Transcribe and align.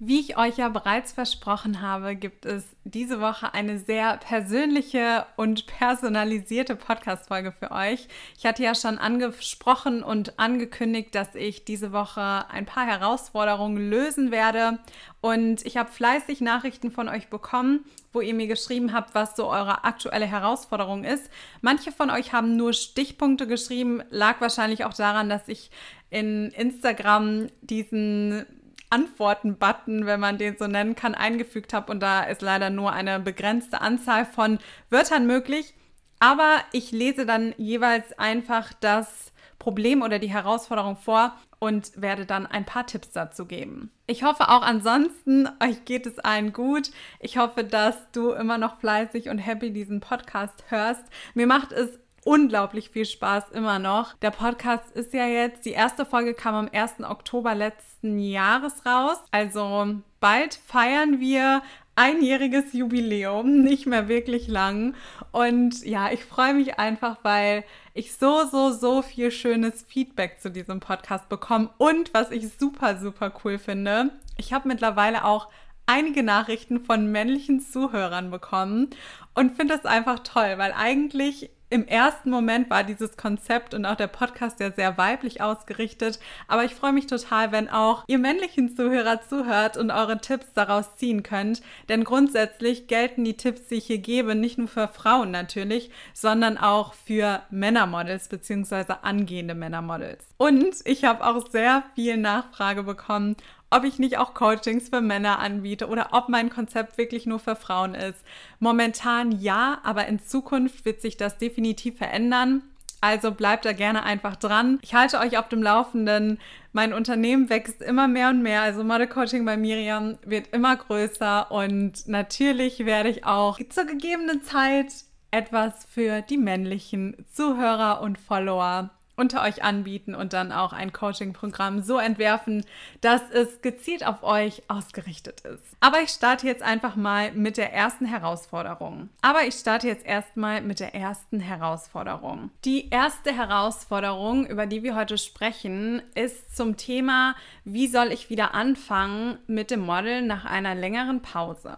Wie 0.00 0.20
ich 0.20 0.38
euch 0.38 0.58
ja 0.58 0.68
bereits 0.68 1.10
versprochen 1.10 1.82
habe, 1.82 2.14
gibt 2.14 2.46
es 2.46 2.64
diese 2.84 3.20
Woche 3.20 3.52
eine 3.52 3.80
sehr 3.80 4.16
persönliche 4.18 5.26
und 5.36 5.66
personalisierte 5.66 6.76
Podcast-Folge 6.76 7.50
für 7.50 7.72
euch. 7.72 8.06
Ich 8.38 8.46
hatte 8.46 8.62
ja 8.62 8.76
schon 8.76 8.98
angesprochen 8.98 10.04
und 10.04 10.38
angekündigt, 10.38 11.16
dass 11.16 11.34
ich 11.34 11.64
diese 11.64 11.90
Woche 11.90 12.48
ein 12.48 12.64
paar 12.64 12.86
Herausforderungen 12.86 13.90
lösen 13.90 14.30
werde. 14.30 14.78
Und 15.20 15.66
ich 15.66 15.76
habe 15.76 15.90
fleißig 15.90 16.40
Nachrichten 16.40 16.92
von 16.92 17.08
euch 17.08 17.26
bekommen, 17.26 17.84
wo 18.12 18.20
ihr 18.20 18.34
mir 18.34 18.46
geschrieben 18.46 18.92
habt, 18.92 19.16
was 19.16 19.34
so 19.34 19.48
eure 19.48 19.82
aktuelle 19.82 20.26
Herausforderung 20.26 21.02
ist. 21.02 21.28
Manche 21.60 21.90
von 21.90 22.10
euch 22.10 22.32
haben 22.32 22.56
nur 22.56 22.72
Stichpunkte 22.72 23.48
geschrieben, 23.48 24.04
lag 24.10 24.40
wahrscheinlich 24.40 24.84
auch 24.84 24.94
daran, 24.94 25.28
dass 25.28 25.48
ich 25.48 25.72
in 26.08 26.52
Instagram 26.52 27.48
diesen 27.62 28.46
Antworten-Button, 28.90 30.06
wenn 30.06 30.20
man 30.20 30.38
den 30.38 30.56
so 30.56 30.66
nennen 30.66 30.94
kann, 30.94 31.14
eingefügt 31.14 31.72
habe 31.72 31.92
und 31.92 32.00
da 32.00 32.22
ist 32.22 32.42
leider 32.42 32.70
nur 32.70 32.92
eine 32.92 33.20
begrenzte 33.20 33.80
Anzahl 33.80 34.24
von 34.24 34.58
Wörtern 34.90 35.26
möglich. 35.26 35.74
Aber 36.20 36.56
ich 36.72 36.90
lese 36.90 37.26
dann 37.26 37.54
jeweils 37.58 38.18
einfach 38.18 38.72
das 38.80 39.32
Problem 39.58 40.02
oder 40.02 40.18
die 40.18 40.32
Herausforderung 40.32 40.96
vor 40.96 41.36
und 41.58 42.00
werde 42.00 42.26
dann 42.26 42.46
ein 42.46 42.64
paar 42.64 42.86
Tipps 42.86 43.10
dazu 43.10 43.46
geben. 43.46 43.90
Ich 44.06 44.22
hoffe 44.22 44.48
auch 44.48 44.62
ansonsten, 44.62 45.48
euch 45.62 45.84
geht 45.84 46.06
es 46.06 46.18
allen 46.18 46.52
gut. 46.52 46.90
Ich 47.20 47.38
hoffe, 47.38 47.64
dass 47.64 48.10
du 48.12 48.32
immer 48.32 48.58
noch 48.58 48.78
fleißig 48.78 49.28
und 49.28 49.38
happy 49.38 49.72
diesen 49.72 50.00
Podcast 50.00 50.64
hörst. 50.68 51.04
Mir 51.34 51.46
macht 51.46 51.72
es 51.72 51.98
unglaublich 52.28 52.90
viel 52.90 53.06
Spaß 53.06 53.52
immer 53.52 53.78
noch. 53.78 54.12
Der 54.16 54.30
Podcast 54.30 54.90
ist 54.90 55.14
ja 55.14 55.26
jetzt, 55.26 55.64
die 55.64 55.70
erste 55.70 56.04
Folge 56.04 56.34
kam 56.34 56.54
am 56.54 56.68
1. 56.70 57.00
Oktober 57.00 57.54
letzten 57.54 58.18
Jahres 58.18 58.84
raus. 58.84 59.16
Also 59.30 59.94
bald 60.20 60.52
feiern 60.52 61.20
wir 61.20 61.62
einjähriges 61.96 62.74
Jubiläum, 62.74 63.62
nicht 63.62 63.86
mehr 63.86 64.08
wirklich 64.08 64.46
lang. 64.46 64.94
Und 65.32 65.82
ja, 65.86 66.12
ich 66.12 66.22
freue 66.22 66.52
mich 66.52 66.78
einfach, 66.78 67.16
weil 67.22 67.64
ich 67.94 68.14
so, 68.14 68.44
so, 68.44 68.72
so 68.72 69.00
viel 69.00 69.30
schönes 69.30 69.82
Feedback 69.88 70.38
zu 70.38 70.50
diesem 70.50 70.80
Podcast 70.80 71.30
bekomme. 71.30 71.70
Und 71.78 72.12
was 72.12 72.30
ich 72.30 72.50
super, 72.58 72.98
super 72.98 73.32
cool 73.42 73.56
finde, 73.56 74.10
ich 74.36 74.52
habe 74.52 74.68
mittlerweile 74.68 75.24
auch 75.24 75.48
einige 75.86 76.22
Nachrichten 76.22 76.80
von 76.80 77.10
männlichen 77.10 77.60
Zuhörern 77.60 78.30
bekommen 78.30 78.90
und 79.32 79.56
finde 79.56 79.74
das 79.74 79.86
einfach 79.86 80.18
toll, 80.18 80.58
weil 80.58 80.74
eigentlich 80.76 81.50
im 81.70 81.86
ersten 81.86 82.30
Moment 82.30 82.70
war 82.70 82.82
dieses 82.82 83.16
Konzept 83.16 83.74
und 83.74 83.84
auch 83.84 83.96
der 83.96 84.06
Podcast 84.06 84.58
ja 84.60 84.70
sehr 84.70 84.96
weiblich 84.96 85.42
ausgerichtet. 85.42 86.18
Aber 86.46 86.64
ich 86.64 86.74
freue 86.74 86.92
mich 86.92 87.06
total, 87.06 87.52
wenn 87.52 87.68
auch 87.68 88.04
ihr 88.06 88.18
männlichen 88.18 88.74
Zuhörer 88.74 89.20
zuhört 89.20 89.76
und 89.76 89.90
eure 89.90 90.18
Tipps 90.18 90.52
daraus 90.54 90.96
ziehen 90.96 91.22
könnt. 91.22 91.62
Denn 91.88 92.04
grundsätzlich 92.04 92.86
gelten 92.86 93.24
die 93.24 93.36
Tipps, 93.36 93.66
die 93.68 93.76
ich 93.76 93.86
hier 93.86 93.98
gebe, 93.98 94.34
nicht 94.34 94.56
nur 94.56 94.68
für 94.68 94.88
Frauen 94.88 95.30
natürlich, 95.30 95.90
sondern 96.14 96.56
auch 96.56 96.94
für 96.94 97.42
Männermodels 97.50 98.28
bzw. 98.28 98.94
angehende 99.02 99.54
Männermodels. 99.54 100.24
Und 100.38 100.74
ich 100.84 101.04
habe 101.04 101.24
auch 101.26 101.50
sehr 101.50 101.82
viel 101.94 102.16
Nachfrage 102.16 102.82
bekommen, 102.82 103.36
ob 103.70 103.84
ich 103.84 103.98
nicht 103.98 104.18
auch 104.18 104.34
Coachings 104.34 104.88
für 104.88 105.00
Männer 105.00 105.38
anbiete 105.38 105.88
oder 105.88 106.08
ob 106.12 106.28
mein 106.28 106.50
Konzept 106.50 106.98
wirklich 106.98 107.26
nur 107.26 107.38
für 107.38 107.56
Frauen 107.56 107.94
ist. 107.94 108.24
Momentan 108.60 109.32
ja, 109.32 109.78
aber 109.82 110.06
in 110.06 110.20
Zukunft 110.20 110.84
wird 110.84 111.00
sich 111.00 111.16
das 111.16 111.38
definitiv 111.38 111.98
verändern. 111.98 112.62
Also 113.00 113.30
bleibt 113.30 113.64
da 113.64 113.72
gerne 113.72 114.02
einfach 114.02 114.34
dran. 114.34 114.78
Ich 114.82 114.94
halte 114.94 115.20
euch 115.20 115.38
auf 115.38 115.48
dem 115.48 115.62
Laufenden. 115.62 116.40
Mein 116.72 116.92
Unternehmen 116.92 117.48
wächst 117.48 117.80
immer 117.80 118.08
mehr 118.08 118.30
und 118.30 118.42
mehr. 118.42 118.62
Also 118.62 118.82
Model 118.82 119.06
Coaching 119.06 119.44
bei 119.44 119.56
Miriam 119.56 120.18
wird 120.24 120.48
immer 120.48 120.74
größer 120.76 121.50
und 121.50 122.08
natürlich 122.08 122.84
werde 122.84 123.10
ich 123.10 123.24
auch 123.24 123.60
zur 123.68 123.84
gegebenen 123.84 124.42
Zeit 124.42 124.92
etwas 125.30 125.84
für 125.84 126.22
die 126.22 126.38
männlichen 126.38 127.24
Zuhörer 127.30 128.00
und 128.00 128.18
Follower 128.18 128.90
unter 129.18 129.42
euch 129.42 129.62
anbieten 129.62 130.14
und 130.14 130.32
dann 130.32 130.52
auch 130.52 130.72
ein 130.72 130.92
Coaching-Programm 130.92 131.82
so 131.82 131.98
entwerfen, 131.98 132.64
dass 133.00 133.20
es 133.32 133.60
gezielt 133.60 134.06
auf 134.06 134.22
euch 134.22 134.62
ausgerichtet 134.68 135.40
ist. 135.40 135.76
Aber 135.80 136.00
ich 136.00 136.10
starte 136.10 136.46
jetzt 136.46 136.62
einfach 136.62 136.96
mal 136.96 137.32
mit 137.32 137.56
der 137.56 137.72
ersten 137.72 138.06
Herausforderung. 138.06 139.08
Aber 139.20 139.42
ich 139.42 139.54
starte 139.54 139.88
jetzt 139.88 140.06
erstmal 140.06 140.62
mit 140.62 140.80
der 140.80 140.94
ersten 140.94 141.40
Herausforderung. 141.40 142.50
Die 142.64 142.88
erste 142.90 143.32
Herausforderung, 143.36 144.46
über 144.46 144.66
die 144.66 144.82
wir 144.82 144.94
heute 144.94 145.18
sprechen, 145.18 146.00
ist 146.14 146.56
zum 146.56 146.76
Thema, 146.76 147.34
wie 147.64 147.88
soll 147.88 148.12
ich 148.12 148.30
wieder 148.30 148.54
anfangen 148.54 149.38
mit 149.46 149.70
dem 149.70 149.80
Model 149.80 150.22
nach 150.22 150.44
einer 150.44 150.74
längeren 150.74 151.22
Pause. 151.22 151.76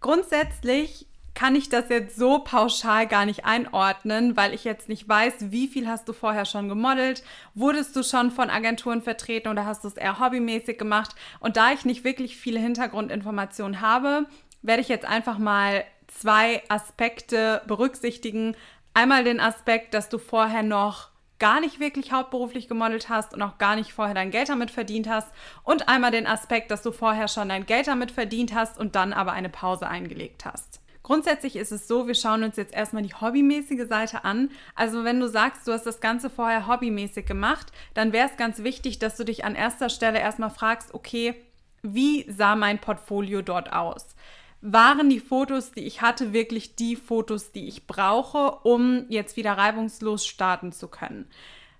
Grundsätzlich 0.00 1.07
kann 1.38 1.54
ich 1.54 1.68
das 1.68 1.88
jetzt 1.88 2.16
so 2.16 2.40
pauschal 2.40 3.06
gar 3.06 3.24
nicht 3.24 3.44
einordnen, 3.44 4.36
weil 4.36 4.52
ich 4.54 4.64
jetzt 4.64 4.88
nicht 4.88 5.08
weiß, 5.08 5.52
wie 5.52 5.68
viel 5.68 5.86
hast 5.86 6.08
du 6.08 6.12
vorher 6.12 6.44
schon 6.44 6.68
gemodelt, 6.68 7.22
wurdest 7.54 7.94
du 7.94 8.02
schon 8.02 8.32
von 8.32 8.50
Agenturen 8.50 9.02
vertreten 9.02 9.46
oder 9.46 9.64
hast 9.64 9.84
du 9.84 9.88
es 9.88 9.96
eher 9.96 10.18
hobbymäßig 10.18 10.78
gemacht. 10.78 11.14
Und 11.38 11.56
da 11.56 11.70
ich 11.70 11.84
nicht 11.84 12.02
wirklich 12.02 12.36
viele 12.36 12.58
Hintergrundinformationen 12.58 13.80
habe, 13.80 14.26
werde 14.62 14.82
ich 14.82 14.88
jetzt 14.88 15.04
einfach 15.04 15.38
mal 15.38 15.84
zwei 16.08 16.60
Aspekte 16.68 17.62
berücksichtigen. 17.68 18.56
Einmal 18.92 19.22
den 19.22 19.38
Aspekt, 19.38 19.94
dass 19.94 20.08
du 20.08 20.18
vorher 20.18 20.64
noch 20.64 21.10
gar 21.38 21.60
nicht 21.60 21.78
wirklich 21.78 22.10
hauptberuflich 22.10 22.66
gemodelt 22.66 23.08
hast 23.08 23.32
und 23.32 23.42
auch 23.42 23.58
gar 23.58 23.76
nicht 23.76 23.92
vorher 23.92 24.16
dein 24.16 24.32
Geld 24.32 24.48
damit 24.48 24.72
verdient 24.72 25.08
hast. 25.08 25.28
Und 25.62 25.88
einmal 25.88 26.10
den 26.10 26.26
Aspekt, 26.26 26.72
dass 26.72 26.82
du 26.82 26.90
vorher 26.90 27.28
schon 27.28 27.48
dein 27.48 27.64
Geld 27.64 27.86
damit 27.86 28.10
verdient 28.10 28.56
hast 28.56 28.76
und 28.76 28.96
dann 28.96 29.12
aber 29.12 29.30
eine 29.30 29.50
Pause 29.50 29.86
eingelegt 29.86 30.44
hast. 30.44 30.80
Grundsätzlich 31.08 31.56
ist 31.56 31.72
es 31.72 31.88
so, 31.88 32.06
wir 32.06 32.14
schauen 32.14 32.42
uns 32.42 32.56
jetzt 32.56 32.74
erstmal 32.74 33.02
die 33.02 33.14
hobbymäßige 33.14 33.88
Seite 33.88 34.26
an. 34.26 34.50
Also 34.74 35.04
wenn 35.04 35.18
du 35.18 35.26
sagst, 35.26 35.66
du 35.66 35.72
hast 35.72 35.86
das 35.86 36.02
Ganze 36.02 36.28
vorher 36.28 36.66
hobbymäßig 36.66 37.24
gemacht, 37.24 37.72
dann 37.94 38.12
wäre 38.12 38.28
es 38.28 38.36
ganz 38.36 38.62
wichtig, 38.62 38.98
dass 38.98 39.16
du 39.16 39.24
dich 39.24 39.42
an 39.42 39.54
erster 39.54 39.88
Stelle 39.88 40.18
erstmal 40.18 40.50
fragst, 40.50 40.92
okay, 40.92 41.34
wie 41.80 42.30
sah 42.30 42.56
mein 42.56 42.78
Portfolio 42.78 43.40
dort 43.40 43.72
aus? 43.72 44.16
Waren 44.60 45.08
die 45.08 45.20
Fotos, 45.20 45.72
die 45.72 45.86
ich 45.86 46.02
hatte, 46.02 46.34
wirklich 46.34 46.76
die 46.76 46.94
Fotos, 46.94 47.52
die 47.52 47.68
ich 47.68 47.86
brauche, 47.86 48.58
um 48.64 49.06
jetzt 49.08 49.38
wieder 49.38 49.52
reibungslos 49.52 50.26
starten 50.26 50.72
zu 50.72 50.88
können? 50.88 51.30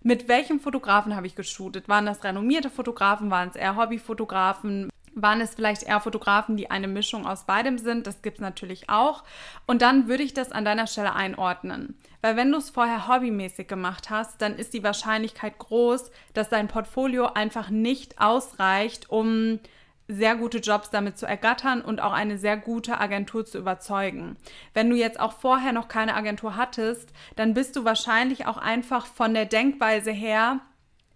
Mit 0.03 0.29
welchem 0.29 0.59
Fotografen 0.59 1.15
habe 1.15 1.27
ich 1.27 1.35
geshootet? 1.35 1.87
Waren 1.87 2.07
das 2.07 2.25
renommierte 2.25 2.71
Fotografen? 2.71 3.31
Waren 3.31 3.51
es 3.51 3.57
eher 3.57 3.77
Hobbyfotografen? 3.77 4.89
Waren 5.15 5.41
es 5.41 5.55
vielleicht 5.55 5.83
eher 5.83 6.01
Fotografen, 6.01 6.57
die 6.57 6.71
eine 6.71 6.89
Mischung 6.89 7.27
aus 7.27 7.45
beidem 7.45 7.79
sind. 7.79 8.07
Das 8.07 8.23
gibt 8.23 8.39
es 8.39 8.41
natürlich 8.41 8.89
auch. 8.89 9.25
Und 9.67 9.83
dann 9.83 10.09
würde 10.09 10.23
ich 10.23 10.35
das 10.35 10.53
an 10.53 10.65
deiner 10.65 10.87
Stelle 10.87 11.15
einordnen. 11.15 11.97
Weil 12.21 12.37
wenn 12.37 12.51
du 12.51 12.59
es 12.59 12.71
vorher 12.71 13.09
hobbymäßig 13.09 13.69
gemacht 13.69 14.11
hast, 14.11 14.43
dann 14.43 14.57
ist 14.57 14.75
die 14.75 14.83
Wahrscheinlichkeit 14.83 15.59
groß, 15.59 16.11
dass 16.35 16.49
dein 16.49 16.69
Portfolio 16.69 17.27
einfach 17.27 17.71
nicht 17.71 18.21
ausreicht, 18.21 19.11
um 19.11 19.61
sehr 20.09 20.37
gute 20.37 20.59
Jobs 20.59 20.91
damit 20.91 21.19
zu 21.19 21.27
ergattern 21.27 21.83
und 21.83 22.01
auch 22.01 22.13
eine 22.13 22.39
sehr 22.39 22.57
gute 22.57 22.99
Agentur 22.99 23.45
zu 23.45 23.59
überzeugen. 23.59 24.37
Wenn 24.73 24.89
du 24.89 24.97
jetzt 24.97 25.21
auch 25.21 25.35
vorher 25.35 25.73
noch 25.73 25.89
keine 25.89 26.15
Agentur 26.15 26.57
hattest, 26.57 27.13
dann 27.37 27.53
bist 27.53 27.77
du 27.77 27.85
wahrscheinlich 27.85 28.47
auch 28.47 28.57
einfach 28.57 29.07
von 29.07 29.35
der 29.35 29.45
Denkweise 29.45 30.11
her 30.11 30.61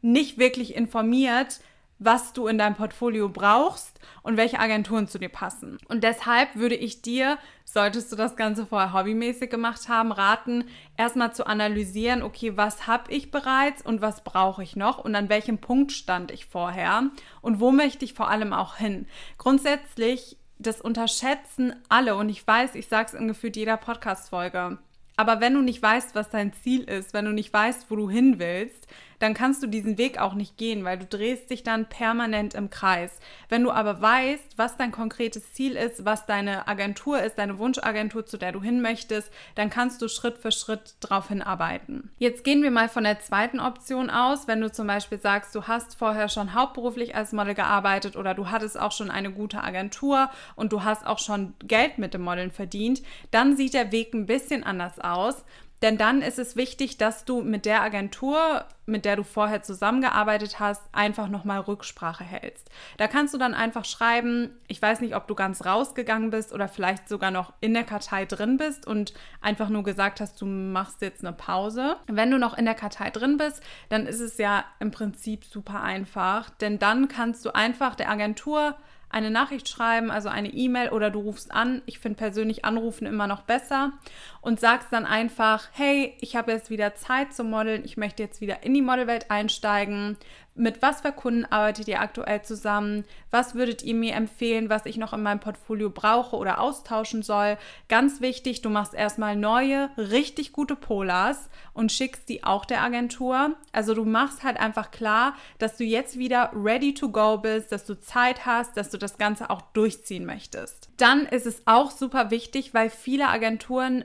nicht 0.03 0.37
wirklich 0.39 0.75
informiert, 0.75 1.61
was 2.05 2.33
du 2.33 2.47
in 2.47 2.59
deinem 2.59 2.75
Portfolio 2.75 3.29
brauchst 3.29 4.01
und 4.23 4.37
welche 4.37 4.59
Agenturen 4.59 5.09
zu 5.09 5.19
dir 5.19 5.29
passen. 5.29 5.79
Und 5.89 6.05
deshalb 6.05 6.57
würde 6.57 6.75
ich 6.75 7.03
dir, 7.03 7.39
solltest 7.65 8.11
du 8.11 8.17
das 8.17 8.37
Ganze 8.37 8.67
vorher 8.67 8.93
hobbymäßig 8.93 9.51
gemacht 9.51 9.89
haben, 9.89 10.13
raten, 10.13 10.65
erstmal 10.97 11.33
zu 11.35 11.47
analysieren, 11.47 12.23
okay, 12.23 12.57
was 12.57 12.87
habe 12.87 13.13
ich 13.13 13.31
bereits 13.31 13.83
und 13.83 14.01
was 14.01 14.25
brauche 14.25 14.63
ich 14.63 14.77
noch 14.77 14.99
und 14.99 15.15
an 15.15 15.29
welchem 15.29 15.59
Punkt 15.59 15.93
stand 15.93 16.31
ich 16.31 16.47
vorher 16.47 17.11
und 17.41 17.61
wo 17.61 17.71
möchte 17.71 18.05
ich 18.05 18.15
vor 18.15 18.29
allem 18.29 18.53
auch 18.53 18.77
hin. 18.77 19.07
Grundsätzlich, 19.39 20.37
das 20.59 20.81
unterschätzen 20.81 21.75
alle 21.89 22.15
und 22.17 22.29
ich 22.29 22.47
weiß, 22.47 22.75
ich 22.75 22.87
sage 22.87 23.09
es 23.09 23.15
in 23.15 23.29
gefühlt 23.29 23.57
jeder 23.57 23.77
Podcast-Folge. 23.77 24.79
Aber 25.17 25.41
wenn 25.41 25.55
du 25.55 25.61
nicht 25.61 25.83
weißt, 25.83 26.15
was 26.15 26.31
dein 26.31 26.53
Ziel 26.53 26.85
ist, 26.85 27.13
wenn 27.13 27.27
du 27.27 27.33
nicht 27.33 27.53
weißt, 27.53 27.91
wo 27.91 27.97
du 27.97 28.09
hin 28.09 28.39
willst, 28.39 28.87
dann 29.23 29.35
kannst 29.35 29.63
du 29.63 29.69
diesen 29.69 29.99
Weg 29.99 30.19
auch 30.19 30.35
nicht 30.35 30.57
gehen, 30.57 30.85
weil 30.85 30.99
du 30.99 31.07
drehst 31.07 31.49
dich 31.49 31.63
dann 31.63 31.87
permanent 31.87 32.55
im 32.55 32.71
Kreis. 32.71 33.21
Wenn 33.49 33.63
du 33.63 33.71
aber 33.71 34.03
weißt, 34.03 34.59
was 34.59 34.77
dein 34.77 34.91
konkretes 34.91 35.53
Ziel 35.53 35.77
ist, 35.77 36.05
was 36.05 36.27
deine 36.27 36.67
Agentur 36.67 37.23
ist, 37.23 37.39
deine 37.39 37.57
Wunschagentur, 37.59 38.27
zu 38.27 38.37
der 38.37 38.51
du 38.51 38.61
hin 38.61 38.83
möchtest, 38.83 39.31
dann 39.55 39.71
kannst 39.71 40.03
du 40.03 40.09
Schritt 40.09 40.39
für 40.39 40.51
Schritt 40.51 40.97
darauf 40.99 41.29
hinarbeiten. 41.29 42.11
Jetzt 42.19 42.43
gehen 42.43 42.65
wir 42.65 42.73
mal 42.73 42.89
von 42.89 43.05
der 43.05 43.21
zweiten 43.21 43.61
Option 43.61 44.11
aus. 44.11 44.49
Wenn 44.49 44.61
du 44.61 44.73
zum 44.73 44.89
Beispiel 44.89 45.21
sagst, 45.21 45.55
du 45.55 45.69
hast 45.69 45.95
vorher 45.95 46.29
schon 46.29 46.55
hauptberuflich 46.55 47.15
als 47.15 47.33
Model 47.33 47.55
gearbeitet 47.55 48.17
oder 48.17 48.35
du 48.35 48.51
hattest 48.51 48.77
auch 48.77 48.91
schon 48.91 49.09
eine 49.09 49.31
gute 49.31 49.63
Agentur 49.63 50.31
und 50.57 50.73
du 50.73 50.83
hast 50.83 51.07
auch 51.07 51.21
schon 51.21 51.55
Geld 51.61 51.99
mit 51.99 52.13
dem 52.13 52.23
Modeln 52.23 52.51
verdient, 52.51 53.03
dann 53.31 53.57
sieht 53.57 53.75
der 53.75 53.93
Weg 53.93 54.15
ein 54.15 54.27
bisschen 54.27 54.65
anders 54.65 54.99
aus. 54.99 55.45
Denn 55.83 55.99
dann 55.99 56.23
ist 56.23 56.39
es 56.39 56.55
wichtig, 56.55 56.97
dass 56.97 57.25
du 57.25 57.43
mit 57.43 57.67
der 57.67 57.83
Agentur 57.83 58.65
mit 58.87 59.05
der 59.05 59.17
du 59.17 59.23
vorher 59.23 59.63
zusammengearbeitet 59.63 60.59
hast, 60.59 60.83
einfach 60.93 61.29
nochmal 61.29 61.61
Rücksprache 61.61 62.25
hältst. 62.25 62.69
Da 62.97 63.07
kannst 63.07 63.33
du 63.33 63.39
dann 63.39 63.55
einfach 63.55 63.85
schreiben, 63.85 64.57
ich 64.67 64.83
weiß 64.83 65.01
nicht, 65.01 65.15
ob 65.15 65.29
du 65.29 65.35
ganz 65.35 65.65
rausgegangen 65.65 66.31
bist 66.31 66.53
oder 66.53 66.69
vielleicht 66.69 67.09
sogar 67.09 67.31
noch 67.31 67.53
in 67.61 67.75
der 67.75 67.85
Kartei 67.85 68.25
drin 68.25 68.57
bist 68.57 68.87
und 68.87 69.15
einfach 69.41 69.69
nur 69.69 69.85
gesagt 69.85 70.21
hast, 70.21 70.41
du 70.41 70.47
machst 70.47 71.01
jetzt 71.03 71.25
eine 71.25 71.33
Pause. 71.33 71.97
Wenn 72.07 72.31
du 72.31 72.39
noch 72.39 72.57
in 72.57 72.65
der 72.65 72.75
Kartei 72.75 73.11
drin 73.11 73.37
bist, 73.37 73.63
dann 73.89 74.07
ist 74.07 74.21
es 74.21 74.39
ja 74.39 74.65
im 74.81 74.91
Prinzip 74.91 75.45
super 75.45 75.83
einfach, 75.83 76.51
denn 76.51 76.79
dann 76.79 77.09
kannst 77.09 77.45
du 77.45 77.55
einfach 77.55 77.95
der 77.95 78.11
Agentur 78.11 78.77
eine 79.13 79.31
Nachricht 79.31 79.69
schreiben, 79.69 80.11
also 80.11 80.29
eine 80.29 80.49
E-Mail 80.49 80.89
oder 80.89 81.11
du 81.11 81.21
rufst 81.21 81.53
an. 81.53 81.83
Ich 81.87 81.99
finde 81.99 82.17
persönlich 82.17 82.65
Anrufen 82.65 83.07
immer 83.07 83.27
noch 83.27 83.43
besser 83.43 83.93
und 84.41 84.59
sagst 84.59 84.89
dann 84.91 85.05
einfach, 85.05 85.69
hey, 85.73 86.17
ich 86.21 86.35
habe 86.35 86.51
jetzt 86.51 86.71
wieder 86.71 86.95
Zeit 86.95 87.35
zum 87.35 87.51
Modeln, 87.51 87.85
ich 87.85 87.97
möchte 87.97 88.23
jetzt 88.23 88.41
wieder 88.41 88.63
in 88.63 88.72
die 88.75 88.83
Modelwelt 88.83 89.31
einsteigen 89.31 90.17
mit 90.55 90.83
was 90.83 91.01
für 91.01 91.13
Kunden 91.13 91.47
arbeitet 91.47 91.89
ihr 91.89 92.01
aktuell 92.01 92.43
zusammen? 92.43 93.05
Was 93.31 93.55
würdet 93.55 93.83
ihr 93.83 93.95
mir 93.95 94.15
empfehlen, 94.15 94.69
was 94.69 94.85
ich 94.85 94.99
noch 94.99 95.15
in 95.15 95.23
meinem 95.23 95.41
Portfolio 95.41 95.89
brauche 95.89 96.37
oder 96.37 96.61
austauschen 96.61 97.23
soll? 97.23 97.57
Ganz 97.89 98.21
wichtig, 98.21 98.61
du 98.61 98.69
machst 98.69 98.93
erstmal 98.93 99.35
neue, 99.35 99.89
richtig 99.97 100.53
gute 100.53 100.77
Polars 100.77 101.49
und 101.73 101.91
schickst 101.91 102.29
die 102.29 102.45
auch 102.45 102.67
der 102.67 102.83
Agentur. 102.83 103.57
Also 103.73 103.95
du 103.95 104.05
machst 104.05 104.43
halt 104.43 104.61
einfach 104.61 104.91
klar, 104.91 105.37
dass 105.59 105.79
du 105.79 105.85
jetzt 105.85 106.19
wieder 106.19 106.51
ready 106.55 106.93
to 106.93 107.09
go 107.09 107.39
bist, 107.39 107.73
dass 107.73 107.87
du 107.87 107.99
Zeit 107.99 108.45
hast, 108.45 108.77
dass 108.77 108.91
du 108.91 108.99
das 108.99 109.17
Ganze 109.17 109.49
auch 109.49 109.63
durchziehen 109.73 110.27
möchtest. 110.27 110.91
Dann 110.99 111.25
ist 111.25 111.47
es 111.47 111.63
auch 111.65 111.91
super 111.91 112.31
wichtig, 112.31 112.75
weil 112.75 112.91
viele 112.91 113.29
Agenturen 113.29 114.05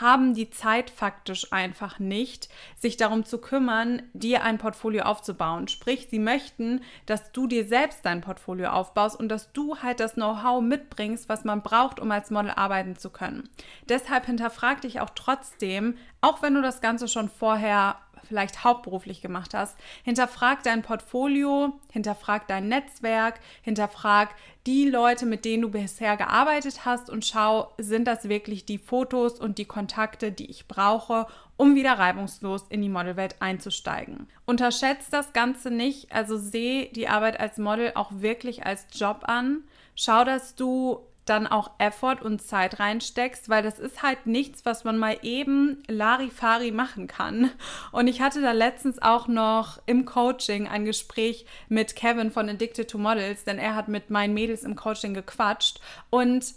haben 0.00 0.34
die 0.34 0.50
Zeit 0.50 0.90
faktisch 0.90 1.52
einfach 1.52 1.98
nicht, 1.98 2.48
sich 2.76 2.96
darum 2.96 3.24
zu 3.24 3.38
kümmern, 3.38 4.02
dir 4.12 4.44
ein 4.44 4.58
Portfolio 4.58 5.04
aufzubauen. 5.04 5.68
Sprich, 5.68 6.08
sie 6.10 6.18
möchten, 6.18 6.82
dass 7.06 7.32
du 7.32 7.46
dir 7.46 7.66
selbst 7.66 8.04
dein 8.04 8.20
Portfolio 8.20 8.70
aufbaust 8.70 9.18
und 9.18 9.28
dass 9.28 9.52
du 9.52 9.78
halt 9.78 10.00
das 10.00 10.14
Know-how 10.14 10.60
mitbringst, 10.62 11.28
was 11.28 11.44
man 11.44 11.62
braucht, 11.62 12.00
um 12.00 12.10
als 12.10 12.30
Model 12.30 12.52
arbeiten 12.52 12.96
zu 12.96 13.10
können. 13.10 13.48
Deshalb 13.88 14.26
hinterfrag 14.26 14.82
dich 14.82 15.00
auch 15.00 15.10
trotzdem, 15.10 15.96
auch 16.20 16.42
wenn 16.42 16.54
du 16.54 16.62
das 16.62 16.80
Ganze 16.80 17.08
schon 17.08 17.28
vorher 17.28 17.96
vielleicht 18.28 18.62
hauptberuflich 18.62 19.20
gemacht 19.20 19.54
hast, 19.54 19.76
hinterfrag 20.04 20.62
dein 20.62 20.82
Portfolio, 20.82 21.72
hinterfrag 21.90 22.46
dein 22.46 22.68
Netzwerk, 22.68 23.40
hinterfrag 23.62 24.34
die 24.66 24.88
Leute, 24.88 25.24
mit 25.24 25.44
denen 25.44 25.62
du 25.62 25.70
bisher 25.70 26.16
gearbeitet 26.16 26.84
hast 26.84 27.08
und 27.08 27.24
schau, 27.24 27.72
sind 27.78 28.06
das 28.06 28.28
wirklich 28.28 28.66
die 28.66 28.78
Fotos 28.78 29.40
und 29.40 29.58
die 29.58 29.64
Kontakte, 29.64 30.30
die 30.30 30.50
ich 30.50 30.68
brauche, 30.68 31.26
um 31.56 31.74
wieder 31.74 31.98
reibungslos 31.98 32.66
in 32.68 32.82
die 32.82 32.88
Modelwelt 32.88 33.36
einzusteigen. 33.40 34.28
Unterschätzt 34.46 35.12
das 35.12 35.32
Ganze 35.32 35.70
nicht, 35.70 36.12
also 36.12 36.36
sehe 36.36 36.86
die 36.92 37.08
Arbeit 37.08 37.40
als 37.40 37.58
Model 37.58 37.92
auch 37.94 38.12
wirklich 38.12 38.64
als 38.64 38.86
Job 38.92 39.22
an. 39.22 39.64
Schau, 39.94 40.24
dass 40.24 40.54
du 40.54 41.00
dann 41.28 41.46
auch 41.46 41.70
Effort 41.78 42.22
und 42.22 42.42
Zeit 42.42 42.80
reinsteckst, 42.80 43.48
weil 43.48 43.62
das 43.62 43.78
ist 43.78 44.02
halt 44.02 44.26
nichts, 44.26 44.64
was 44.64 44.84
man 44.84 44.98
mal 44.98 45.18
eben 45.22 45.82
Larifari 45.88 46.70
machen 46.70 47.06
kann. 47.06 47.50
Und 47.92 48.06
ich 48.08 48.20
hatte 48.20 48.40
da 48.40 48.52
letztens 48.52 49.00
auch 49.00 49.28
noch 49.28 49.80
im 49.86 50.04
Coaching 50.04 50.68
ein 50.68 50.84
Gespräch 50.84 51.46
mit 51.68 51.96
Kevin 51.96 52.30
von 52.30 52.48
Addicted 52.48 52.90
to 52.90 52.98
Models, 52.98 53.44
denn 53.44 53.58
er 53.58 53.74
hat 53.74 53.88
mit 53.88 54.10
meinen 54.10 54.34
Mädels 54.34 54.62
im 54.62 54.76
Coaching 54.76 55.14
gequatscht 55.14 55.80
und 56.10 56.54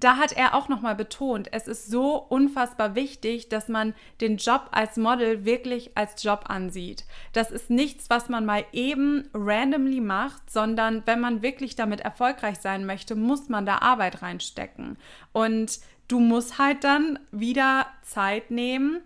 da 0.00 0.16
hat 0.16 0.32
er 0.32 0.54
auch 0.54 0.68
nochmal 0.68 0.94
betont, 0.94 1.48
es 1.52 1.68
ist 1.68 1.90
so 1.90 2.16
unfassbar 2.16 2.94
wichtig, 2.94 3.50
dass 3.50 3.68
man 3.68 3.94
den 4.20 4.38
Job 4.38 4.68
als 4.72 4.96
Model 4.96 5.44
wirklich 5.44 5.96
als 5.96 6.22
Job 6.22 6.44
ansieht. 6.48 7.04
Das 7.34 7.50
ist 7.50 7.68
nichts, 7.68 8.08
was 8.08 8.28
man 8.30 8.46
mal 8.46 8.64
eben 8.72 9.28
randomly 9.34 10.00
macht, 10.00 10.50
sondern 10.50 11.02
wenn 11.04 11.20
man 11.20 11.42
wirklich 11.42 11.76
damit 11.76 12.00
erfolgreich 12.00 12.58
sein 12.60 12.86
möchte, 12.86 13.14
muss 13.14 13.48
man 13.48 13.66
da 13.66 13.78
Arbeit 13.78 14.22
reinstecken. 14.22 14.96
Und 15.32 15.80
du 16.08 16.18
musst 16.18 16.58
halt 16.58 16.82
dann 16.82 17.18
wieder 17.30 17.86
Zeit 18.02 18.50
nehmen, 18.50 19.00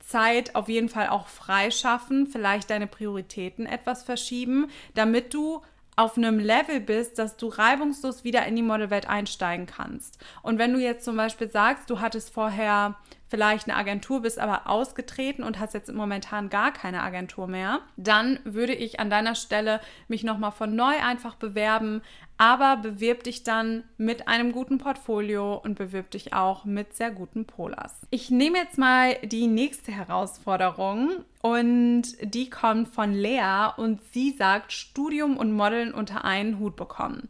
Zeit 0.00 0.54
auf 0.54 0.68
jeden 0.68 0.88
Fall 0.88 1.08
auch 1.08 1.26
freischaffen, 1.26 2.26
vielleicht 2.26 2.70
deine 2.70 2.86
Prioritäten 2.86 3.66
etwas 3.66 4.04
verschieben, 4.04 4.68
damit 4.94 5.34
du 5.34 5.62
auf 5.96 6.18
einem 6.18 6.38
Level 6.38 6.80
bist, 6.80 7.18
dass 7.18 7.36
du 7.36 7.48
reibungslos 7.48 8.22
wieder 8.22 8.46
in 8.46 8.54
die 8.54 8.62
Modelwelt 8.62 9.08
einsteigen 9.08 9.66
kannst. 9.66 10.18
Und 10.42 10.58
wenn 10.58 10.74
du 10.74 10.78
jetzt 10.78 11.04
zum 11.04 11.16
Beispiel 11.16 11.48
sagst, 11.48 11.88
du 11.88 12.00
hattest 12.00 12.32
vorher 12.32 12.96
vielleicht 13.28 13.68
eine 13.68 13.76
Agentur, 13.76 14.22
bist 14.22 14.38
aber 14.38 14.68
ausgetreten 14.68 15.42
und 15.42 15.58
hast 15.58 15.74
jetzt 15.74 15.92
momentan 15.92 16.48
gar 16.48 16.72
keine 16.72 17.02
Agentur 17.02 17.46
mehr, 17.46 17.80
dann 17.96 18.38
würde 18.44 18.74
ich 18.74 19.00
an 19.00 19.10
deiner 19.10 19.34
Stelle 19.34 19.80
mich 20.08 20.22
nochmal 20.22 20.52
von 20.52 20.74
neu 20.74 20.94
einfach 21.02 21.34
bewerben, 21.34 22.02
aber 22.38 22.76
bewirb 22.76 23.24
dich 23.24 23.42
dann 23.42 23.84
mit 23.96 24.28
einem 24.28 24.52
guten 24.52 24.78
Portfolio 24.78 25.54
und 25.56 25.76
bewirb 25.76 26.10
dich 26.10 26.34
auch 26.34 26.64
mit 26.64 26.94
sehr 26.94 27.10
guten 27.10 27.46
Polars. 27.46 28.06
Ich 28.10 28.30
nehme 28.30 28.58
jetzt 28.58 28.78
mal 28.78 29.14
die 29.24 29.46
nächste 29.46 29.90
Herausforderung 29.90 31.24
und 31.42 32.04
die 32.22 32.50
kommt 32.50 32.88
von 32.88 33.12
Lea 33.12 33.70
und 33.76 34.00
sie 34.12 34.32
sagt, 34.32 34.72
Studium 34.72 35.36
und 35.36 35.52
Modeln 35.52 35.94
unter 35.94 36.24
einen 36.24 36.58
Hut 36.58 36.76
bekommen. 36.76 37.28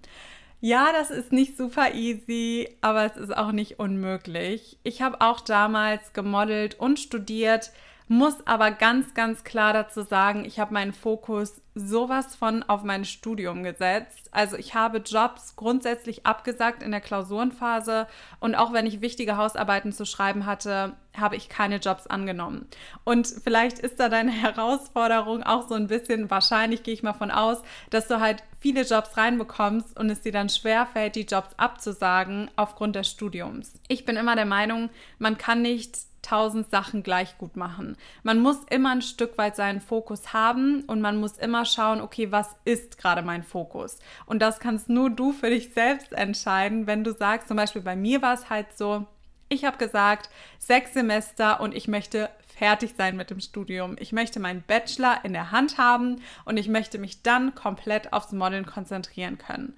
Ja, 0.61 0.91
das 0.93 1.11
ist 1.11 1.33
nicht 1.33 1.57
super 1.57 1.95
easy, 1.95 2.77
aber 2.81 3.05
es 3.05 3.17
ist 3.17 3.37
auch 3.37 3.53
nicht 3.53 3.79
unmöglich. 3.79 4.79
Ich 4.83 5.03
habe 5.03 5.21
auch 5.21 5.41
damals 5.41 6.13
gemodelt 6.13 6.81
und 6.81 6.99
studiert, 6.99 7.73
muss 8.09 8.47
aber 8.47 8.71
ganz, 8.71 9.15
ganz 9.15 9.43
klar 9.43 9.73
dazu 9.73 10.03
sagen, 10.03 10.45
ich 10.45 10.61
habe 10.61 10.75
meinen 10.75 10.93
Fokus 10.93 11.61
sowas 11.75 12.37
von 12.37 12.63
auf 12.63 12.85
mein 12.85 13.05
Studium 13.05 13.63
gesetzt. 13.63 14.29
Also 14.31 14.57
ich 14.57 14.75
habe 14.75 14.99
Jobs 14.99 15.57
grundsätzlich 15.57 16.25
abgesagt 16.25 16.83
in 16.83 16.93
der 16.93 17.01
Klausurenphase 17.01 18.07
und 18.39 18.55
auch 18.55 18.73
wenn 18.73 18.87
ich 18.87 19.01
wichtige 19.01 19.37
Hausarbeiten 19.37 19.93
zu 19.93 20.07
schreiben 20.07 20.47
hatte, 20.47 20.95
habe 21.17 21.37
ich 21.37 21.49
keine 21.49 21.77
Jobs 21.77 22.07
angenommen. 22.07 22.67
Und 23.05 23.27
vielleicht 23.27 23.79
ist 23.81 23.99
da 23.99 24.09
deine 24.09 24.31
Herausforderung 24.43 25.43
auch 25.43 25.69
so 25.69 25.75
ein 25.75 25.89
bisschen, 25.89 26.31
wahrscheinlich 26.31 26.83
gehe 26.83 26.95
ich 26.95 27.03
mal 27.03 27.13
von 27.13 27.31
aus, 27.31 27.59
dass 27.91 28.07
du 28.07 28.21
halt 28.21 28.43
viele 28.61 28.83
Jobs 28.83 29.17
reinbekommst 29.17 29.99
und 29.99 30.11
es 30.11 30.23
dir 30.23 30.33
dann 30.33 30.49
schwerfällt, 30.49 31.17
die 31.17 31.27
Jobs 31.27 31.51
abzusagen 31.57 32.51
aufgrund 32.57 32.97
des 32.97 33.09
Studiums. 33.09 33.75
Ich 33.89 34.05
bin 34.05 34.17
immer 34.17 34.37
der 34.37 34.47
Meinung, 34.47 34.91
man 35.19 35.37
kann 35.37 35.63
nicht 35.63 35.99
tausend 36.27 36.71
Sachen 36.71 37.03
gleich 37.03 37.39
gut 37.39 37.57
machen. 37.57 37.97
Man 38.23 38.41
muss 38.41 38.65
immer 38.71 38.91
ein 38.91 39.03
Stück 39.03 39.39
weit 39.39 39.57
seinen 39.57 39.81
Fokus 39.81 40.33
haben 40.33 40.83
und 40.87 41.01
man 41.01 41.19
muss 41.19 41.39
immer 41.39 41.65
schauen, 41.65 42.01
okay, 42.01 42.33
was 42.33 42.57
ist 42.65 42.99
gerade 42.99 43.23
mein 43.23 43.43
Fokus? 43.43 43.99
Und 44.27 44.41
das 44.41 44.59
kannst 44.59 44.89
nur 44.89 45.11
du 45.11 45.33
für 45.33 45.51
dich 45.51 45.73
selbst 45.73 46.13
entscheiden, 46.13 46.87
wenn 46.87 47.05
du 47.05 47.13
sagst, 47.13 47.49
zum 47.49 47.57
Beispiel 47.57 47.83
bei 47.83 47.97
mir 47.97 48.23
war 48.23 48.35
es 48.35 48.51
halt 48.51 48.77
so, 48.77 49.07
ich 49.49 49.65
habe 49.65 49.79
gesagt, 49.79 50.29
sechs 50.59 50.95
Semester 50.95 51.61
und 51.61 51.75
ich 51.75 51.87
möchte 51.87 52.31
fertig 52.57 52.95
sein 52.97 53.17
mit 53.17 53.31
dem 53.31 53.41
Studium. 53.41 53.97
Ich 54.01 54.13
möchte 54.13 54.41
meinen 54.41 54.63
Bachelor 54.67 55.21
in 55.25 55.33
der 55.33 55.53
Hand 55.53 55.79
haben 55.79 56.23
und 56.45 56.57
ich 56.57 56.69
möchte 56.69 56.99
mich 56.99 57.23
dann 57.23 57.55
komplett 57.55 58.13
aufs 58.13 58.33
Modeln 58.33 58.67
konzentrieren 58.67 59.39
können. 59.39 59.77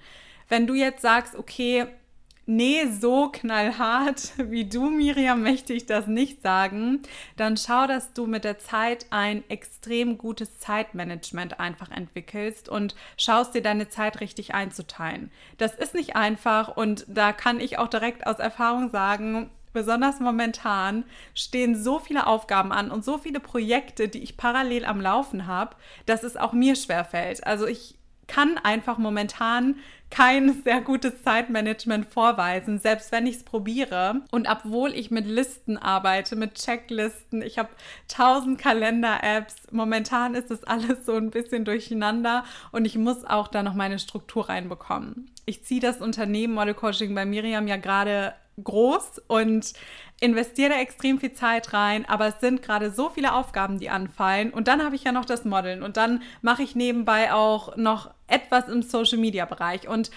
Wenn 0.49 0.66
du 0.66 0.75
jetzt 0.75 1.02
sagst, 1.02 1.37
okay, 1.37 1.87
nee, 2.49 2.87
so 2.87 3.28
knallhart 3.28 4.33
wie 4.50 4.64
du, 4.64 4.90
Miriam, 4.90 5.43
möchte 5.43 5.73
ich 5.73 5.87
das 5.87 6.07
nicht 6.07 6.43
sagen, 6.43 7.02
dann 7.37 7.57
schau, 7.57 7.87
dass 7.87 8.14
du 8.14 8.26
mit 8.26 8.45
der 8.45 8.59
Zeit 8.59 9.07
ein 9.11 9.45
extrem 9.49 10.19
gutes 10.19 10.59
Zeitmanagement 10.59 11.61
einfach 11.61 11.90
entwickelst 11.90 12.69
und 12.69 12.97
schaust 13.17 13.55
dir 13.55 13.62
deine 13.62 13.88
Zeit 13.88 14.21
richtig 14.21 14.55
einzuteilen. 14.55 15.31
Das 15.59 15.75
ist 15.75 15.95
nicht 15.95 16.17
einfach 16.17 16.76
und 16.76 17.05
da 17.07 17.33
kann 17.33 17.61
ich 17.61 17.78
auch 17.78 17.88
direkt 17.88 18.26
aus 18.26 18.38
Erfahrung 18.38 18.90
sagen, 18.90 19.50
besonders 19.75 20.19
momentan 20.19 21.05
stehen 21.35 21.76
so 21.76 21.99
viele 21.99 22.26
Aufgaben 22.26 22.73
an 22.73 22.90
und 22.90 23.05
so 23.05 23.19
viele 23.19 23.40
Projekte, 23.40 24.09
die 24.09 24.23
ich 24.23 24.38
parallel 24.38 24.87
am 24.87 25.00
Laufen 25.00 25.47
habe, 25.47 25.76
dass 26.07 26.23
es 26.23 26.37
auch 26.37 26.55
mir 26.55 26.75
schwerfällt. 26.76 27.47
Also 27.47 27.67
ich 27.67 27.98
kann 28.28 28.58
einfach 28.58 28.99
momentan 28.99 29.76
kein 30.11 30.62
sehr 30.62 30.80
gutes 30.80 31.23
Zeitmanagement 31.23 32.06
vorweisen, 32.06 32.78
selbst 32.78 33.12
wenn 33.12 33.26
ich 33.26 33.37
es 33.37 33.42
probiere. 33.42 34.23
Und 34.30 34.49
obwohl 34.49 34.94
ich 34.94 35.11
mit 35.11 35.26
Listen 35.26 35.76
arbeite, 35.76 36.37
mit 36.37 36.54
Checklisten, 36.54 37.42
ich 37.42 37.58
habe 37.58 37.68
tausend 38.06 38.58
Kalender-Apps, 38.58 39.54
momentan 39.70 40.35
ist 40.35 40.50
es 40.50 40.64
alles 40.64 41.04
so 41.04 41.16
ein 41.16 41.30
bisschen 41.30 41.64
durcheinander 41.64 42.44
und 42.73 42.85
ich 42.85 42.97
muss 42.97 43.25
auch 43.25 43.49
da 43.49 43.62
noch 43.62 43.75
meine 43.75 43.99
Struktur 43.99 44.49
reinbekommen. 44.49 45.30
Ich 45.44 45.64
ziehe 45.64 45.80
das 45.80 46.00
Unternehmen 46.00 46.54
Model 46.54 46.75
Coaching 46.75 47.14
bei 47.14 47.26
Miriam 47.26 47.66
ja 47.66 47.76
gerade 47.76 48.35
groß 48.62 49.23
und 49.28 49.73
investiere 50.20 50.75
extrem 50.75 51.20
viel 51.20 51.32
Zeit 51.32 51.72
rein, 51.72 52.04
aber 52.08 52.26
es 52.26 52.40
sind 52.40 52.62
gerade 52.62 52.90
so 52.90 53.08
viele 53.08 53.34
Aufgaben, 53.34 53.78
die 53.78 53.90
anfallen. 53.90 54.50
Und 54.50 54.68
dann 54.68 54.82
habe 54.84 54.96
ich 54.96 55.04
ja 55.04 55.12
noch 55.12 55.25
das 55.25 55.44
Modeln 55.44 55.82
und 55.82 55.96
dann 55.96 56.22
mache 56.42 56.62
ich 56.62 56.75
nebenbei 56.75 57.32
auch 57.32 57.76
noch 57.76 58.10
etwas 58.26 58.68
im 58.68 58.82
Social-Media-Bereich. 58.82 59.88
Und 59.88 60.10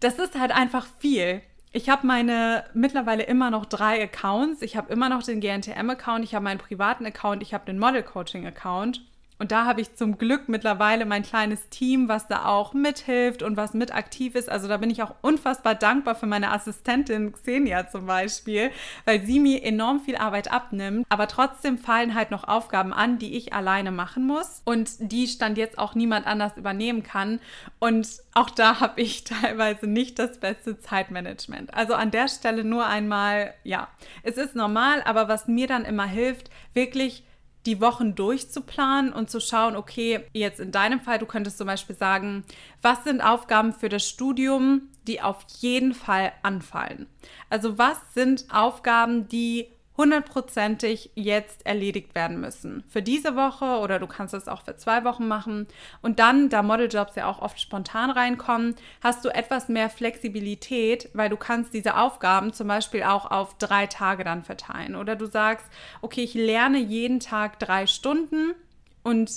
das 0.00 0.18
ist 0.18 0.38
halt 0.38 0.52
einfach 0.52 0.86
viel. 0.98 1.42
Ich 1.72 1.88
habe 1.88 2.06
meine 2.06 2.64
mittlerweile 2.74 3.22
immer 3.22 3.50
noch 3.50 3.64
drei 3.64 4.02
Accounts. 4.02 4.60
Ich 4.60 4.76
habe 4.76 4.92
immer 4.92 5.08
noch 5.08 5.22
den 5.22 5.40
GNTM-Account, 5.40 6.24
ich 6.24 6.34
habe 6.34 6.44
meinen 6.44 6.58
privaten 6.58 7.06
Account, 7.06 7.42
ich 7.42 7.54
habe 7.54 7.64
den 7.64 7.78
Model-Coaching-Account. 7.78 9.02
Und 9.40 9.52
da 9.52 9.64
habe 9.64 9.80
ich 9.80 9.94
zum 9.94 10.18
Glück 10.18 10.50
mittlerweile 10.50 11.06
mein 11.06 11.22
kleines 11.22 11.70
Team, 11.70 12.08
was 12.08 12.28
da 12.28 12.44
auch 12.44 12.74
mithilft 12.74 13.42
und 13.42 13.56
was 13.56 13.72
mit 13.72 13.92
aktiv 13.94 14.34
ist. 14.34 14.50
Also 14.50 14.68
da 14.68 14.76
bin 14.76 14.90
ich 14.90 15.02
auch 15.02 15.14
unfassbar 15.22 15.74
dankbar 15.74 16.14
für 16.14 16.26
meine 16.26 16.52
Assistentin 16.52 17.32
Xenia 17.32 17.88
zum 17.88 18.04
Beispiel, 18.04 18.70
weil 19.06 19.24
sie 19.24 19.40
mir 19.40 19.64
enorm 19.64 20.00
viel 20.00 20.16
Arbeit 20.16 20.52
abnimmt. 20.52 21.06
Aber 21.08 21.26
trotzdem 21.26 21.78
fallen 21.78 22.14
halt 22.14 22.30
noch 22.30 22.44
Aufgaben 22.44 22.92
an, 22.92 23.18
die 23.18 23.34
ich 23.34 23.54
alleine 23.54 23.92
machen 23.92 24.26
muss 24.26 24.60
und 24.66 24.90
die 24.98 25.26
stand 25.26 25.56
jetzt 25.56 25.78
auch 25.78 25.94
niemand 25.94 26.26
anders 26.26 26.58
übernehmen 26.58 27.02
kann. 27.02 27.40
Und 27.78 28.06
auch 28.34 28.50
da 28.50 28.80
habe 28.80 29.00
ich 29.00 29.24
teilweise 29.24 29.86
nicht 29.86 30.18
das 30.18 30.38
beste 30.38 30.78
Zeitmanagement. 30.78 31.72
Also 31.72 31.94
an 31.94 32.10
der 32.10 32.28
Stelle 32.28 32.62
nur 32.62 32.84
einmal, 32.84 33.54
ja, 33.64 33.88
es 34.22 34.36
ist 34.36 34.54
normal, 34.54 35.02
aber 35.06 35.28
was 35.28 35.48
mir 35.48 35.66
dann 35.66 35.86
immer 35.86 36.04
hilft, 36.04 36.50
wirklich 36.74 37.24
die 37.66 37.80
Wochen 37.80 38.14
durchzuplanen 38.14 39.12
und 39.12 39.30
zu 39.30 39.40
schauen, 39.40 39.76
okay, 39.76 40.24
jetzt 40.32 40.60
in 40.60 40.72
deinem 40.72 41.00
Fall, 41.00 41.18
du 41.18 41.26
könntest 41.26 41.58
zum 41.58 41.66
Beispiel 41.66 41.96
sagen, 41.96 42.44
was 42.80 43.04
sind 43.04 43.20
Aufgaben 43.20 43.72
für 43.72 43.88
das 43.88 44.08
Studium, 44.08 44.88
die 45.06 45.20
auf 45.20 45.44
jeden 45.58 45.94
Fall 45.94 46.32
anfallen? 46.42 47.06
Also 47.50 47.76
was 47.76 47.98
sind 48.14 48.46
Aufgaben, 48.50 49.28
die 49.28 49.68
hundertprozentig 50.00 51.10
jetzt 51.14 51.66
erledigt 51.66 52.14
werden 52.14 52.40
müssen. 52.40 52.84
Für 52.88 53.02
diese 53.02 53.36
Woche 53.36 53.66
oder 53.80 53.98
du 53.98 54.06
kannst 54.06 54.32
es 54.32 54.48
auch 54.48 54.62
für 54.62 54.74
zwei 54.76 55.04
Wochen 55.04 55.28
machen. 55.28 55.66
Und 56.00 56.18
dann, 56.18 56.48
da 56.48 56.62
Modeljobs 56.62 57.16
ja 57.16 57.26
auch 57.26 57.42
oft 57.42 57.60
spontan 57.60 58.08
reinkommen, 58.08 58.76
hast 59.02 59.26
du 59.26 59.28
etwas 59.28 59.68
mehr 59.68 59.90
Flexibilität, 59.90 61.10
weil 61.12 61.28
du 61.28 61.36
kannst 61.36 61.74
diese 61.74 61.98
Aufgaben 61.98 62.54
zum 62.54 62.66
Beispiel 62.66 63.02
auch 63.02 63.30
auf 63.30 63.58
drei 63.58 63.86
Tage 63.86 64.24
dann 64.24 64.42
verteilen. 64.42 64.96
Oder 64.96 65.16
du 65.16 65.26
sagst, 65.26 65.66
okay, 66.00 66.22
ich 66.22 66.32
lerne 66.32 66.78
jeden 66.78 67.20
Tag 67.20 67.58
drei 67.58 67.86
Stunden 67.86 68.54
und 69.02 69.30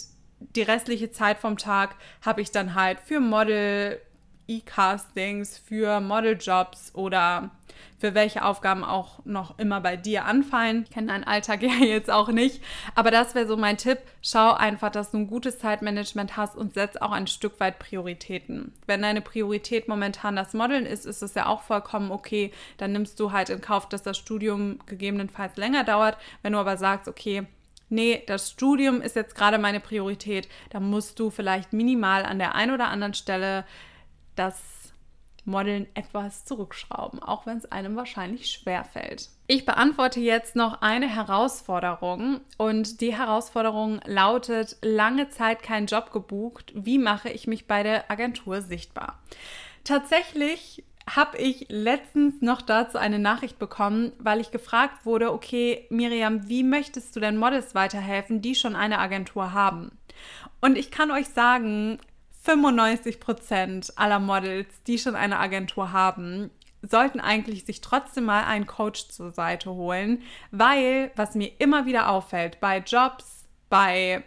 die 0.55 0.61
restliche 0.61 1.11
Zeit 1.11 1.39
vom 1.39 1.57
Tag 1.57 1.97
habe 2.21 2.39
ich 2.39 2.51
dann 2.51 2.73
halt 2.73 3.01
für 3.01 3.19
Model 3.19 3.99
E-Castings, 4.47 5.57
für 5.57 5.99
Modeljobs 5.99 6.95
oder 6.95 7.51
für 7.99 8.13
welche 8.13 8.43
Aufgaben 8.43 8.83
auch 8.83 9.19
noch 9.25 9.57
immer 9.59 9.81
bei 9.81 9.97
dir 9.97 10.25
anfallen. 10.25 10.83
Ich 10.83 10.91
kenne 10.91 11.07
deinen 11.07 11.23
Alltag 11.23 11.61
ja 11.61 11.85
jetzt 11.85 12.11
auch 12.11 12.29
nicht, 12.29 12.61
aber 12.95 13.11
das 13.11 13.35
wäre 13.35 13.47
so 13.47 13.57
mein 13.57 13.77
Tipp. 13.77 13.99
Schau 14.21 14.53
einfach, 14.53 14.91
dass 14.91 15.11
du 15.11 15.17
ein 15.17 15.27
gutes 15.27 15.59
Zeitmanagement 15.59 16.37
hast 16.37 16.55
und 16.55 16.73
setz 16.73 16.97
auch 16.97 17.11
ein 17.11 17.27
Stück 17.27 17.59
weit 17.59 17.79
Prioritäten. 17.79 18.73
Wenn 18.85 19.01
deine 19.01 19.21
Priorität 19.21 19.87
momentan 19.87 20.35
das 20.35 20.53
Modeln 20.53 20.85
ist, 20.85 21.05
ist 21.05 21.21
es 21.21 21.33
ja 21.33 21.45
auch 21.45 21.61
vollkommen 21.61 22.11
okay. 22.11 22.51
Dann 22.77 22.91
nimmst 22.91 23.19
du 23.19 23.31
halt 23.31 23.49
in 23.49 23.61
Kauf, 23.61 23.89
dass 23.89 24.03
das 24.03 24.17
Studium 24.17 24.79
gegebenenfalls 24.85 25.57
länger 25.57 25.83
dauert. 25.83 26.17
Wenn 26.41 26.53
du 26.53 26.59
aber 26.59 26.77
sagst, 26.77 27.07
okay, 27.07 27.47
nee, 27.89 28.23
das 28.27 28.51
Studium 28.51 29.01
ist 29.01 29.15
jetzt 29.15 29.35
gerade 29.35 29.57
meine 29.57 29.79
Priorität, 29.79 30.49
dann 30.71 30.89
musst 30.89 31.19
du 31.19 31.29
vielleicht 31.29 31.73
minimal 31.73 32.25
an 32.25 32.39
der 32.39 32.55
einen 32.55 32.73
oder 32.73 32.87
anderen 32.89 33.13
Stelle 33.13 33.65
das 34.35 34.82
Modeln 35.45 35.87
etwas 35.93 36.45
zurückschrauben, 36.45 37.21
auch 37.21 37.45
wenn 37.45 37.57
es 37.57 37.71
einem 37.71 37.95
wahrscheinlich 37.95 38.49
schwer 38.49 38.83
fällt. 38.83 39.29
Ich 39.47 39.65
beantworte 39.65 40.19
jetzt 40.19 40.55
noch 40.55 40.81
eine 40.81 41.07
Herausforderung 41.07 42.41
und 42.57 43.01
die 43.01 43.15
Herausforderung 43.15 43.99
lautet, 44.05 44.77
lange 44.81 45.29
Zeit 45.29 45.63
keinen 45.63 45.87
Job 45.87 46.11
gebucht, 46.11 46.71
wie 46.75 46.97
mache 46.97 47.29
ich 47.29 47.47
mich 47.47 47.67
bei 47.67 47.83
der 47.83 48.09
Agentur 48.09 48.61
sichtbar? 48.61 49.19
Tatsächlich 49.83 50.83
habe 51.09 51.37
ich 51.37 51.65
letztens 51.69 52.41
noch 52.41 52.61
dazu 52.61 52.97
eine 52.97 53.19
Nachricht 53.19 53.59
bekommen, 53.59 54.13
weil 54.19 54.39
ich 54.39 54.51
gefragt 54.51 55.05
wurde, 55.05 55.33
okay, 55.33 55.85
Miriam, 55.89 56.47
wie 56.47 56.63
möchtest 56.63 57.15
du 57.15 57.19
denn 57.19 57.35
Models 57.35 57.75
weiterhelfen, 57.75 58.41
die 58.41 58.55
schon 58.55 58.75
eine 58.75 58.99
Agentur 58.99 59.51
haben? 59.51 59.97
Und 60.61 60.77
ich 60.77 60.91
kann 60.91 61.11
euch 61.11 61.27
sagen, 61.27 61.99
95 62.43 63.19
Prozent 63.19 63.93
aller 63.95 64.19
Models, 64.19 64.67
die 64.85 64.97
schon 64.97 65.15
eine 65.15 65.39
Agentur 65.39 65.91
haben, 65.91 66.51
sollten 66.81 67.21
eigentlich 67.21 67.65
sich 67.65 67.79
trotzdem 67.79 68.25
mal 68.25 68.43
einen 68.43 68.67
Coach 68.67 69.07
zur 69.07 69.31
Seite 69.31 69.71
holen, 69.71 70.21
weil, 70.51 71.11
was 71.15 71.35
mir 71.35 71.51
immer 71.59 71.85
wieder 71.85 72.09
auffällt, 72.09 72.59
bei 72.59 72.79
Jobs, 72.79 73.45
bei 73.69 74.23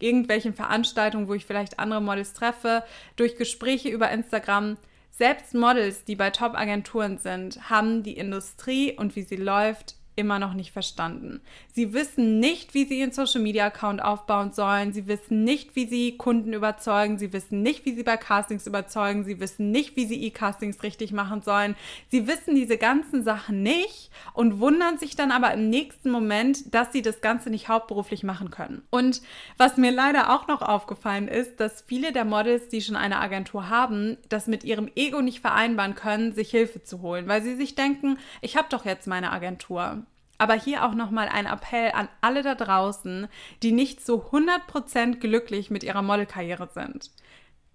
irgendwelchen 0.00 0.54
Veranstaltungen, 0.54 1.28
wo 1.28 1.34
ich 1.34 1.46
vielleicht 1.46 1.78
andere 1.78 2.02
Models 2.02 2.32
treffe, 2.32 2.82
durch 3.14 3.36
Gespräche 3.36 3.88
über 3.88 4.10
Instagram, 4.10 4.76
selbst 5.10 5.54
Models, 5.54 6.04
die 6.04 6.16
bei 6.16 6.30
Top-Agenturen 6.30 7.18
sind, 7.18 7.70
haben 7.70 8.02
die 8.02 8.18
Industrie 8.18 8.92
und 8.92 9.16
wie 9.16 9.22
sie 9.22 9.36
läuft 9.36 9.94
immer 10.16 10.38
noch 10.38 10.54
nicht 10.54 10.72
verstanden. 10.72 11.40
Sie 11.72 11.92
wissen 11.92 12.40
nicht, 12.40 12.72
wie 12.72 12.86
sie 12.86 12.98
ihren 12.98 13.12
Social 13.12 13.42
Media 13.42 13.66
Account 13.66 14.02
aufbauen 14.02 14.52
sollen. 14.52 14.94
Sie 14.94 15.06
wissen 15.06 15.44
nicht, 15.44 15.76
wie 15.76 15.86
sie 15.86 16.16
Kunden 16.16 16.54
überzeugen. 16.54 17.18
Sie 17.18 17.34
wissen 17.34 17.62
nicht, 17.62 17.84
wie 17.84 17.94
sie 17.94 18.02
bei 18.02 18.16
Castings 18.16 18.66
überzeugen. 18.66 19.24
Sie 19.24 19.38
wissen 19.40 19.70
nicht, 19.70 19.94
wie 19.96 20.06
sie 20.06 20.24
E-Castings 20.24 20.82
richtig 20.82 21.12
machen 21.12 21.42
sollen. 21.42 21.76
Sie 22.10 22.26
wissen 22.26 22.54
diese 22.54 22.78
ganzen 22.78 23.24
Sachen 23.24 23.62
nicht 23.62 24.10
und 24.32 24.58
wundern 24.58 24.96
sich 24.96 25.16
dann 25.16 25.30
aber 25.30 25.52
im 25.52 25.68
nächsten 25.68 26.10
Moment, 26.10 26.74
dass 26.74 26.92
sie 26.92 27.02
das 27.02 27.20
Ganze 27.20 27.50
nicht 27.50 27.68
hauptberuflich 27.68 28.22
machen 28.22 28.50
können. 28.50 28.82
Und 28.88 29.20
was 29.58 29.76
mir 29.76 29.90
leider 29.90 30.34
auch 30.34 30.48
noch 30.48 30.62
aufgefallen 30.62 31.28
ist, 31.28 31.60
dass 31.60 31.82
viele 31.82 32.12
der 32.12 32.24
Models, 32.24 32.68
die 32.68 32.80
schon 32.80 32.96
eine 32.96 33.20
Agentur 33.20 33.68
haben, 33.68 34.16
das 34.30 34.46
mit 34.46 34.64
ihrem 34.64 34.90
Ego 34.96 35.20
nicht 35.20 35.40
vereinbaren 35.40 35.94
können, 35.94 36.32
sich 36.32 36.50
Hilfe 36.50 36.82
zu 36.82 37.02
holen, 37.02 37.28
weil 37.28 37.42
sie 37.42 37.54
sich 37.54 37.74
denken, 37.74 38.18
ich 38.40 38.56
habe 38.56 38.68
doch 38.70 38.86
jetzt 38.86 39.06
meine 39.06 39.30
Agentur. 39.30 40.05
Aber 40.38 40.54
hier 40.54 40.84
auch 40.84 40.94
nochmal 40.94 41.28
ein 41.28 41.46
Appell 41.46 41.92
an 41.92 42.08
alle 42.20 42.42
da 42.42 42.54
draußen, 42.54 43.28
die 43.62 43.72
nicht 43.72 44.04
so 44.04 44.22
100% 44.30 45.16
glücklich 45.16 45.70
mit 45.70 45.82
ihrer 45.82 46.02
Modelkarriere 46.02 46.68
sind. 46.74 47.10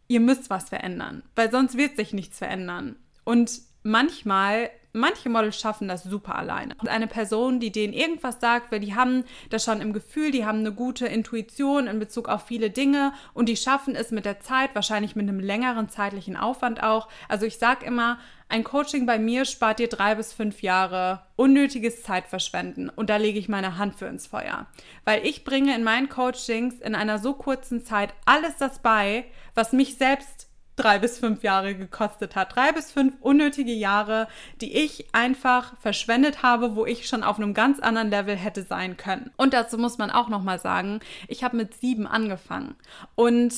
Ihr 0.08 0.20
müsst 0.20 0.50
was 0.50 0.70
verändern, 0.70 1.24
weil 1.36 1.51
sonst 1.51 1.77
wird 1.77 1.96
sich 1.96 2.13
nichts 2.13 2.38
verändern. 2.38 2.98
Und 3.24 3.62
manchmal 3.84 4.70
Manche 4.94 5.30
Models 5.30 5.60
schaffen 5.60 5.88
das 5.88 6.03
super 6.03 6.36
alleine. 6.36 6.75
Und 6.82 6.89
eine 6.89 7.08
Person, 7.08 7.62
die 7.62 7.72
denen 7.72 7.94
irgendwas 7.94 8.41
sagt, 8.41 8.72
weil 8.72 8.82
die 8.82 8.94
haben 8.94 9.24
das 9.50 9.63
schon 9.63 9.80
im 9.80 9.94
Gefühl, 9.94 10.32
die 10.32 10.46
haben 10.46 10.60
eine 10.60 10.74
gute 10.74 11.08
Intuition 11.08 11.88
in 11.88 11.98
Bezug 11.98 12.27
auf 12.27 12.44
viele 12.46 12.70
Dinge 12.70 13.13
und 13.34 13.48
die 13.48 13.56
schaffen 13.56 13.96
es 13.96 14.12
mit 14.12 14.25
der 14.25 14.41
Zeit, 14.41 14.75
wahrscheinlich 14.75 15.15
mit 15.15 15.30
einem 15.30 15.39
längeren 15.39 15.88
zeitlichen 15.88 16.36
Aufwand 16.36 16.84
auch. 16.84 17.08
Also 17.30 17.46
ich 17.46 17.58
sage 17.58 17.86
immer, 17.86 18.20
ein 18.51 18.63
Coaching 18.63 19.05
bei 19.05 19.17
mir 19.17 19.46
spart 19.46 19.79
dir 19.79 19.88
drei 19.88 20.15
bis 20.15 20.34
fünf 20.34 20.62
Jahre 20.62 21.22
unnötiges 21.36 22.03
Zeitverschwenden 22.03 22.89
und 22.89 23.10
da 23.10 23.17
lege 23.17 23.39
ich 23.39 23.50
meine 23.50 23.77
Hand 23.77 23.96
für 23.96 24.05
ins 24.05 24.27
Feuer. 24.27 24.67
Weil 25.05 25.25
ich 25.25 25.43
bringe 25.43 25.75
in 25.75 25.84
meinen 25.84 26.10
Coachings 26.10 26.79
in 26.79 26.93
einer 26.93 27.17
so 27.17 27.34
kurzen 27.34 27.84
Zeit 27.86 28.13
alles 28.25 28.58
das 28.58 28.79
bei, 28.79 29.25
was 29.55 29.72
mich 29.72 29.98
selbst 29.98 30.48
drei 30.75 31.00
bis 31.00 31.20
fünf 31.20 31.43
Jahre 31.43 31.75
gekostet 31.75 32.36
hat. 32.36 32.55
Drei 32.55 32.72
bis 32.72 32.91
fünf 32.91 33.15
unnötige 33.22 33.74
Jahre, 33.74 34.27
die 34.62 34.74
ich 34.74 35.13
einfach 35.13 35.77
verschwendet 35.79 36.43
habe, 36.43 36.75
wo 36.75 36.86
ich 36.86 37.08
schon 37.08 37.24
auf 37.24 37.38
einem 37.38 37.53
ganz 37.53 37.79
anderen 37.79 38.10
Level 38.10 38.36
hätte 38.36 38.63
sein 38.63 38.98
können. 38.98 39.31
Und 39.38 39.53
dazu 39.53 39.77
muss 39.77 39.98
man 39.98 40.12
auch 40.12 40.27
nochmal 40.27 40.60
sagen, 40.60 41.00
ich 41.27 41.43
habe 41.43 41.58
mit 41.58 41.74
sieben 41.75 42.08
angefangen. 42.08 42.75
Und 43.15 43.53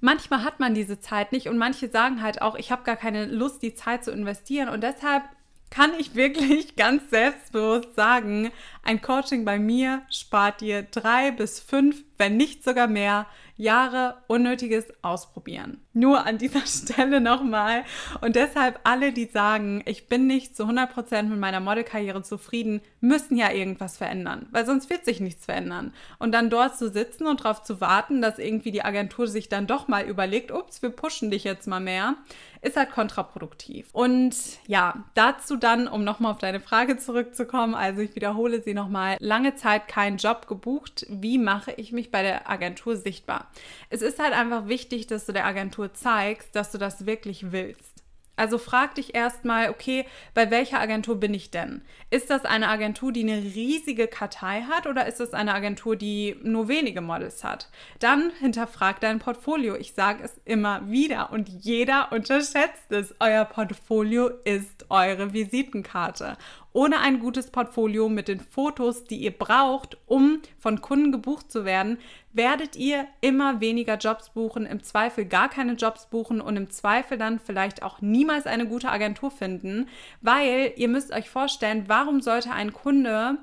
manchmal 0.00 0.44
hat 0.44 0.60
man 0.60 0.74
diese 0.74 1.00
Zeit 1.00 1.32
nicht 1.32 1.48
und 1.48 1.58
manche 1.58 1.88
sagen 1.88 2.22
halt 2.22 2.42
auch, 2.42 2.54
ich 2.56 2.70
habe 2.70 2.84
gar 2.84 2.96
keine 2.96 3.26
Lust, 3.26 3.62
die 3.62 3.74
Zeit 3.74 4.04
zu 4.04 4.10
investieren. 4.10 4.68
Und 4.68 4.82
deshalb 4.82 5.22
kann 5.70 5.92
ich 5.98 6.14
wirklich 6.14 6.76
ganz 6.76 7.10
selbstbewusst 7.10 7.94
sagen, 7.94 8.50
ein 8.82 9.00
Coaching 9.00 9.44
bei 9.44 9.58
mir 9.58 10.02
spart 10.10 10.60
dir 10.60 10.82
drei 10.82 11.30
bis 11.30 11.60
fünf, 11.60 12.04
wenn 12.18 12.36
nicht 12.36 12.64
sogar 12.64 12.86
mehr, 12.86 13.26
Jahre 13.58 14.18
unnötiges 14.26 14.86
Ausprobieren. 15.02 15.80
Nur 15.94 16.26
an 16.26 16.36
dieser 16.38 16.60
Stelle 16.66 17.20
nochmal. 17.20 17.84
Und 18.20 18.36
deshalb 18.36 18.80
alle, 18.84 19.12
die 19.12 19.26
sagen, 19.26 19.82
ich 19.86 20.08
bin 20.08 20.26
nicht 20.26 20.56
zu 20.56 20.64
100% 20.64 21.22
mit 21.24 21.38
meiner 21.38 21.60
Modelkarriere 21.60 22.22
zufrieden, 22.22 22.82
müssen 23.00 23.36
ja 23.36 23.50
irgendwas 23.50 23.96
verändern, 23.96 24.46
weil 24.50 24.66
sonst 24.66 24.90
wird 24.90 25.04
sich 25.04 25.20
nichts 25.20 25.46
verändern. 25.46 25.94
Und 26.18 26.32
dann 26.32 26.50
dort 26.50 26.76
zu 26.76 26.90
sitzen 26.90 27.26
und 27.26 27.40
darauf 27.40 27.62
zu 27.62 27.80
warten, 27.80 28.20
dass 28.20 28.38
irgendwie 28.38 28.72
die 28.72 28.84
Agentur 28.84 29.26
sich 29.26 29.48
dann 29.48 29.66
doch 29.66 29.88
mal 29.88 30.04
überlegt, 30.04 30.52
ups, 30.52 30.82
wir 30.82 30.90
pushen 30.90 31.30
dich 31.30 31.44
jetzt 31.44 31.66
mal 31.66 31.80
mehr, 31.80 32.16
ist 32.60 32.76
halt 32.76 32.90
kontraproduktiv. 32.90 33.88
Und 33.92 34.34
ja, 34.66 35.04
dazu 35.14 35.56
dann, 35.56 35.88
um 35.88 36.04
nochmal 36.04 36.32
auf 36.32 36.38
deine 36.38 36.60
Frage 36.60 36.98
zurückzukommen, 36.98 37.74
also 37.74 38.00
ich 38.00 38.14
wiederhole 38.14 38.60
sie 38.60 38.74
nochmal, 38.74 39.16
lange 39.20 39.54
Zeit 39.54 39.88
keinen 39.88 40.18
Job 40.18 40.46
gebucht, 40.46 41.06
wie 41.08 41.38
mache 41.38 41.72
ich 41.72 41.92
mich 41.92 42.05
bei 42.10 42.22
der 42.22 42.48
Agentur 42.48 42.96
sichtbar? 42.96 43.50
Es 43.90 44.02
ist 44.02 44.18
halt 44.18 44.32
einfach 44.32 44.68
wichtig, 44.68 45.06
dass 45.06 45.26
du 45.26 45.32
der 45.32 45.46
Agentur 45.46 45.94
zeigst, 45.94 46.54
dass 46.54 46.72
du 46.72 46.78
das 46.78 47.06
wirklich 47.06 47.52
willst. 47.52 47.96
Also 48.36 48.58
frag 48.58 48.94
dich 48.94 49.14
erstmal, 49.14 49.70
okay, 49.70 50.04
bei 50.34 50.50
welcher 50.50 50.78
Agentur 50.78 51.18
bin 51.18 51.32
ich 51.32 51.50
denn? 51.50 51.80
Ist 52.10 52.28
das 52.28 52.44
eine 52.44 52.68
Agentur, 52.68 53.10
die 53.10 53.22
eine 53.22 53.42
riesige 53.42 54.08
Kartei 54.08 54.62
hat 54.62 54.86
oder 54.86 55.06
ist 55.06 55.20
das 55.20 55.32
eine 55.32 55.54
Agentur, 55.54 55.96
die 55.96 56.36
nur 56.42 56.68
wenige 56.68 57.00
Models 57.00 57.44
hat? 57.44 57.70
Dann 57.98 58.30
hinterfrag 58.38 59.00
dein 59.00 59.20
Portfolio. 59.20 59.74
Ich 59.74 59.94
sage 59.94 60.22
es 60.22 60.38
immer 60.44 60.90
wieder 60.90 61.32
und 61.32 61.48
jeder 61.48 62.12
unterschätzt 62.12 62.90
es. 62.90 63.14
Euer 63.20 63.46
Portfolio 63.46 64.28
ist 64.44 64.84
eure 64.90 65.32
Visitenkarte. 65.32 66.36
Ohne 66.76 67.00
ein 67.00 67.20
gutes 67.20 67.50
Portfolio 67.50 68.10
mit 68.10 68.28
den 68.28 68.38
Fotos, 68.38 69.04
die 69.04 69.16
ihr 69.16 69.30
braucht, 69.30 69.96
um 70.04 70.42
von 70.58 70.82
Kunden 70.82 71.10
gebucht 71.10 71.50
zu 71.50 71.64
werden, 71.64 71.96
werdet 72.34 72.76
ihr 72.76 73.06
immer 73.22 73.62
weniger 73.62 73.96
Jobs 73.96 74.28
buchen, 74.28 74.66
im 74.66 74.82
Zweifel 74.82 75.24
gar 75.24 75.48
keine 75.48 75.72
Jobs 75.72 76.10
buchen 76.10 76.42
und 76.42 76.54
im 76.58 76.68
Zweifel 76.68 77.16
dann 77.16 77.38
vielleicht 77.38 77.82
auch 77.82 78.02
niemals 78.02 78.44
eine 78.44 78.68
gute 78.68 78.90
Agentur 78.90 79.30
finden, 79.30 79.88
weil 80.20 80.74
ihr 80.76 80.88
müsst 80.88 81.14
euch 81.14 81.30
vorstellen, 81.30 81.84
warum 81.86 82.20
sollte 82.20 82.50
ein 82.50 82.74
Kunde 82.74 83.38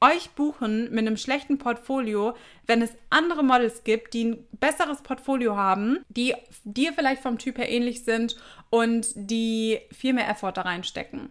euch 0.00 0.30
buchen 0.36 0.84
mit 0.92 1.08
einem 1.08 1.16
schlechten 1.16 1.58
Portfolio, 1.58 2.36
wenn 2.68 2.82
es 2.82 2.94
andere 3.10 3.42
Models 3.42 3.82
gibt, 3.82 4.14
die 4.14 4.26
ein 4.26 4.46
besseres 4.60 5.02
Portfolio 5.02 5.56
haben, 5.56 6.04
die 6.08 6.34
dir 6.62 6.92
vielleicht 6.92 7.20
vom 7.20 7.38
Typ 7.38 7.58
her 7.58 7.68
ähnlich 7.68 8.04
sind 8.04 8.36
und 8.70 9.08
die 9.16 9.80
viel 9.90 10.12
mehr 10.12 10.30
Effort 10.30 10.52
da 10.52 10.62
reinstecken. 10.62 11.30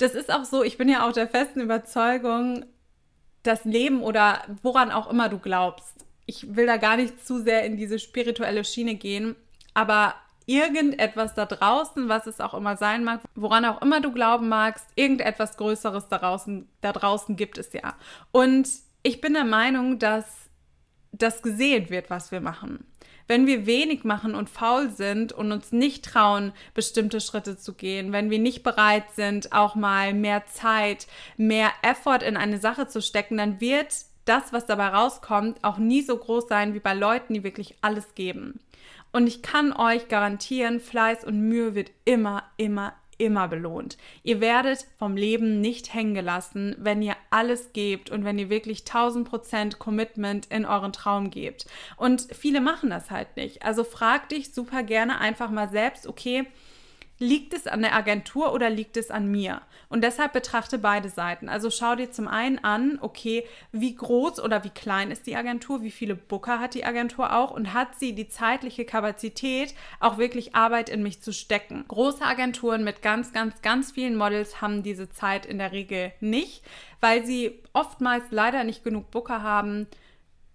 Das 0.00 0.14
ist 0.14 0.32
auch 0.32 0.44
so, 0.44 0.64
ich 0.64 0.78
bin 0.78 0.88
ja 0.88 1.06
auch 1.06 1.12
der 1.12 1.28
festen 1.28 1.60
Überzeugung, 1.60 2.64
das 3.42 3.66
Leben 3.66 4.02
oder 4.02 4.42
woran 4.62 4.90
auch 4.90 5.10
immer 5.10 5.28
du 5.28 5.38
glaubst. 5.38 6.06
Ich 6.24 6.56
will 6.56 6.64
da 6.64 6.78
gar 6.78 6.96
nicht 6.96 7.26
zu 7.26 7.42
sehr 7.42 7.64
in 7.64 7.76
diese 7.76 7.98
spirituelle 7.98 8.64
Schiene 8.64 8.94
gehen, 8.94 9.36
aber 9.74 10.14
irgendetwas 10.46 11.34
da 11.34 11.44
draußen, 11.44 12.08
was 12.08 12.26
es 12.26 12.40
auch 12.40 12.54
immer 12.54 12.78
sein 12.78 13.04
mag, 13.04 13.20
woran 13.34 13.66
auch 13.66 13.82
immer 13.82 14.00
du 14.00 14.10
glauben 14.10 14.48
magst, 14.48 14.86
irgendetwas 14.94 15.58
Größeres 15.58 16.08
da 16.08 16.16
draußen, 16.16 16.66
da 16.80 16.92
draußen 16.92 17.36
gibt 17.36 17.58
es 17.58 17.72
ja. 17.74 17.94
Und 18.32 18.68
ich 19.02 19.20
bin 19.20 19.34
der 19.34 19.44
Meinung, 19.44 19.98
dass 19.98 20.24
das 21.22 21.42
gesehen 21.42 21.90
wird, 21.90 22.10
was 22.10 22.32
wir 22.32 22.40
machen. 22.40 22.84
Wenn 23.28 23.46
wir 23.46 23.64
wenig 23.64 24.02
machen 24.02 24.34
und 24.34 24.50
faul 24.50 24.90
sind 24.90 25.32
und 25.32 25.52
uns 25.52 25.70
nicht 25.70 26.04
trauen, 26.04 26.52
bestimmte 26.74 27.20
Schritte 27.20 27.56
zu 27.56 27.74
gehen, 27.74 28.12
wenn 28.12 28.28
wir 28.30 28.40
nicht 28.40 28.64
bereit 28.64 29.12
sind, 29.14 29.52
auch 29.52 29.76
mal 29.76 30.14
mehr 30.14 30.46
Zeit, 30.46 31.06
mehr 31.36 31.70
Effort 31.82 32.24
in 32.26 32.36
eine 32.36 32.58
Sache 32.58 32.88
zu 32.88 33.00
stecken, 33.00 33.36
dann 33.36 33.60
wird 33.60 33.94
das, 34.24 34.52
was 34.52 34.66
dabei 34.66 34.88
rauskommt, 34.88 35.62
auch 35.62 35.78
nie 35.78 36.02
so 36.02 36.16
groß 36.16 36.48
sein 36.48 36.74
wie 36.74 36.80
bei 36.80 36.94
Leuten, 36.94 37.34
die 37.34 37.44
wirklich 37.44 37.76
alles 37.82 38.14
geben. 38.14 38.58
Und 39.12 39.26
ich 39.26 39.42
kann 39.42 39.72
euch 39.72 40.08
garantieren, 40.08 40.80
Fleiß 40.80 41.24
und 41.24 41.40
Mühe 41.40 41.74
wird 41.74 41.90
immer, 42.04 42.44
immer, 42.56 42.94
immer 43.20 43.48
belohnt. 43.48 43.98
Ihr 44.22 44.40
werdet 44.40 44.86
vom 44.98 45.16
Leben 45.16 45.60
nicht 45.60 45.92
hängen 45.94 46.14
gelassen, 46.14 46.74
wenn 46.78 47.02
ihr 47.02 47.16
alles 47.28 47.72
gebt 47.72 48.10
und 48.10 48.24
wenn 48.24 48.38
ihr 48.38 48.50
wirklich 48.50 48.80
1000% 48.80 49.78
Commitment 49.78 50.46
in 50.46 50.64
euren 50.64 50.92
Traum 50.92 51.30
gebt. 51.30 51.66
Und 51.96 52.26
viele 52.32 52.60
machen 52.60 52.90
das 52.90 53.10
halt 53.10 53.36
nicht. 53.36 53.62
Also 53.62 53.84
frag 53.84 54.28
dich 54.30 54.54
super 54.54 54.82
gerne 54.82 55.20
einfach 55.20 55.50
mal 55.50 55.68
selbst, 55.68 56.06
okay, 56.06 56.46
Liegt 57.22 57.52
es 57.52 57.66
an 57.66 57.82
der 57.82 57.94
Agentur 57.94 58.54
oder 58.54 58.70
liegt 58.70 58.96
es 58.96 59.10
an 59.10 59.30
mir? 59.30 59.60
Und 59.90 60.02
deshalb 60.02 60.32
betrachte 60.32 60.78
beide 60.78 61.10
Seiten. 61.10 61.50
Also 61.50 61.70
schau 61.70 61.94
dir 61.94 62.10
zum 62.10 62.26
einen 62.26 62.58
an, 62.64 62.98
okay, 63.02 63.44
wie 63.72 63.94
groß 63.94 64.40
oder 64.40 64.64
wie 64.64 64.70
klein 64.70 65.10
ist 65.10 65.26
die 65.26 65.36
Agentur, 65.36 65.82
wie 65.82 65.90
viele 65.90 66.14
Booker 66.14 66.60
hat 66.60 66.72
die 66.72 66.86
Agentur 66.86 67.36
auch 67.36 67.50
und 67.50 67.74
hat 67.74 67.98
sie 67.98 68.14
die 68.14 68.28
zeitliche 68.28 68.86
Kapazität, 68.86 69.74
auch 70.00 70.16
wirklich 70.16 70.54
Arbeit 70.54 70.88
in 70.88 71.02
mich 71.02 71.20
zu 71.20 71.34
stecken. 71.34 71.84
Große 71.88 72.24
Agenturen 72.24 72.84
mit 72.84 73.02
ganz, 73.02 73.34
ganz, 73.34 73.60
ganz 73.60 73.92
vielen 73.92 74.16
Models 74.16 74.62
haben 74.62 74.82
diese 74.82 75.10
Zeit 75.10 75.44
in 75.44 75.58
der 75.58 75.72
Regel 75.72 76.12
nicht, 76.20 76.62
weil 77.00 77.26
sie 77.26 77.60
oftmals 77.74 78.24
leider 78.30 78.64
nicht 78.64 78.82
genug 78.82 79.10
Booker 79.10 79.42
haben 79.42 79.86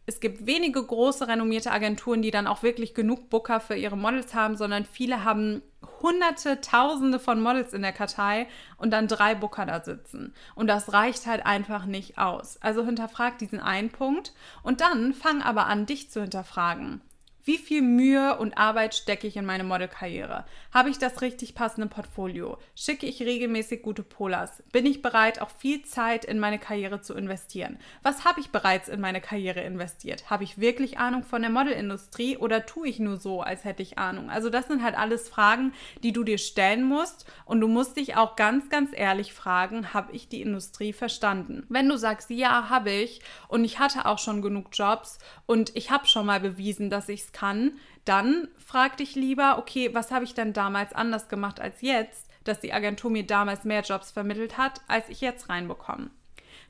es 0.06 0.20
gibt 0.20 0.46
wenige 0.46 0.84
große 0.84 1.28
renommierte 1.28 1.72
Agenturen, 1.72 2.22
die 2.22 2.32
dann 2.32 2.48
auch 2.48 2.64
wirklich 2.64 2.94
genug 2.94 3.30
Booker 3.30 3.60
für 3.60 3.76
ihre 3.76 3.98
Models 3.98 4.34
haben, 4.34 4.56
sondern 4.56 4.86
viele 4.86 5.24
haben 5.24 5.62
hunderte, 6.02 6.62
tausende 6.62 7.20
von 7.20 7.42
Models 7.42 7.74
in 7.74 7.82
der 7.82 7.92
Kartei 7.92 8.48
und 8.78 8.92
dann 8.92 9.08
drei 9.08 9.34
Booker 9.34 9.66
da 9.66 9.84
sitzen. 9.84 10.34
Und 10.54 10.68
das 10.68 10.94
reicht 10.94 11.26
halt 11.26 11.46
einfach 11.46 11.86
nicht 11.86 12.18
aus. 12.18 12.58
Also 12.62 12.86
hinterfrag 12.86 13.40
diesen 13.40 13.60
einen 13.60 13.90
Punkt 13.90 14.34
und 14.62 14.82
dann 14.82 15.14
fang 15.14 15.42
aber 15.42 15.66
an, 15.66 15.86
dich 15.86 16.12
zu 16.12 16.22
hinterfragen. 16.22 17.02
Wie 17.48 17.60
viel 17.60 17.84
Mühe 17.84 18.40
und 18.40 18.58
Arbeit 18.58 18.96
stecke 18.96 19.28
ich 19.28 19.38
in 19.38 19.46
meine 19.46 19.64
Modelkarriere? 19.64 20.46
Habe 20.74 20.90
ich 20.90 20.98
das 20.98 21.22
richtig 21.22 21.54
passende 21.54 21.86
Portfolio? 21.86 22.58
Schicke 22.74 23.06
ich 23.06 23.22
regelmäßig 23.22 23.84
gute 23.84 24.02
Polars? 24.02 24.64
Bin 24.72 24.88
ich 24.88 25.04
bereit, 25.04 25.40
auch 25.40 25.52
viel 25.52 25.84
Zeit 25.84 26.26
in 26.26 26.40
meine 26.40 26.58
Karriere 26.58 27.02
zu 27.02 27.14
investieren? 27.14 27.78
Was 28.02 28.26
habe 28.26 28.40
ich 28.40 28.50
bereits 28.50 28.88
in 28.88 29.00
meine 29.00 29.22
Karriere 29.22 29.62
investiert? 29.62 30.28
Habe 30.32 30.44
ich 30.44 30.58
wirklich 30.58 30.98
Ahnung 30.98 31.24
von 31.24 31.44
der 31.44 31.52
Modelindustrie 31.52 32.36
oder 32.36 32.66
tue 32.66 32.88
ich 32.88 32.98
nur 32.98 33.18
so, 33.18 33.42
als 33.42 33.64
hätte 33.64 33.84
ich 33.84 34.00
Ahnung? 34.00 34.32
Also 34.32 34.50
das 34.50 34.66
sind 34.66 34.82
halt 34.82 34.98
alles 34.98 35.30
Fragen, 35.30 35.72
die 36.02 36.14
du 36.14 36.24
dir 36.24 36.40
stellen 36.40 36.84
musst 36.84 37.28
und 37.46 37.62
du 37.62 37.68
musst 37.68 37.98
dich 37.98 38.16
auch 38.16 38.36
ganz, 38.36 38.72
ganz 38.72 38.90
ehrlich 38.92 39.34
fragen, 39.34 39.94
habe 39.94 40.14
ich 40.14 40.30
die 40.30 40.42
Industrie 40.42 40.94
verstanden? 40.94 41.64
Wenn 41.70 41.88
du 41.88 41.98
sagst, 41.98 42.32
ja, 42.32 42.70
habe 42.70 42.90
ich 42.90 43.22
und 43.50 43.64
ich 43.66 43.78
hatte 43.78 44.08
auch 44.08 44.18
schon 44.18 44.42
genug 44.42 44.70
Jobs 44.74 45.20
und 45.46 45.76
ich 45.76 45.92
habe 45.92 46.08
schon 46.08 46.26
mal 46.26 46.40
bewiesen, 46.40 46.90
dass 46.90 47.08
ich 47.08 47.22
es 47.22 47.35
kann, 47.36 47.74
dann 48.06 48.48
frag 48.58 48.98
dich 48.98 49.16
lieber, 49.16 49.58
okay, 49.60 49.94
was 49.94 50.12
habe 50.12 50.26
ich 50.26 50.34
denn 50.34 50.54
damals 50.54 50.94
anders 50.94 51.28
gemacht 51.28 51.60
als 51.60 51.82
jetzt, 51.82 52.30
dass 52.46 52.60
die 52.60 52.74
Agentur 52.74 53.12
mir 53.12 53.26
damals 53.26 53.66
mehr 53.66 53.82
Jobs 53.82 54.12
vermittelt 54.12 54.58
hat, 54.58 54.82
als 54.88 55.10
ich 55.10 55.22
jetzt 55.22 55.50
reinbekomme. 55.50 56.10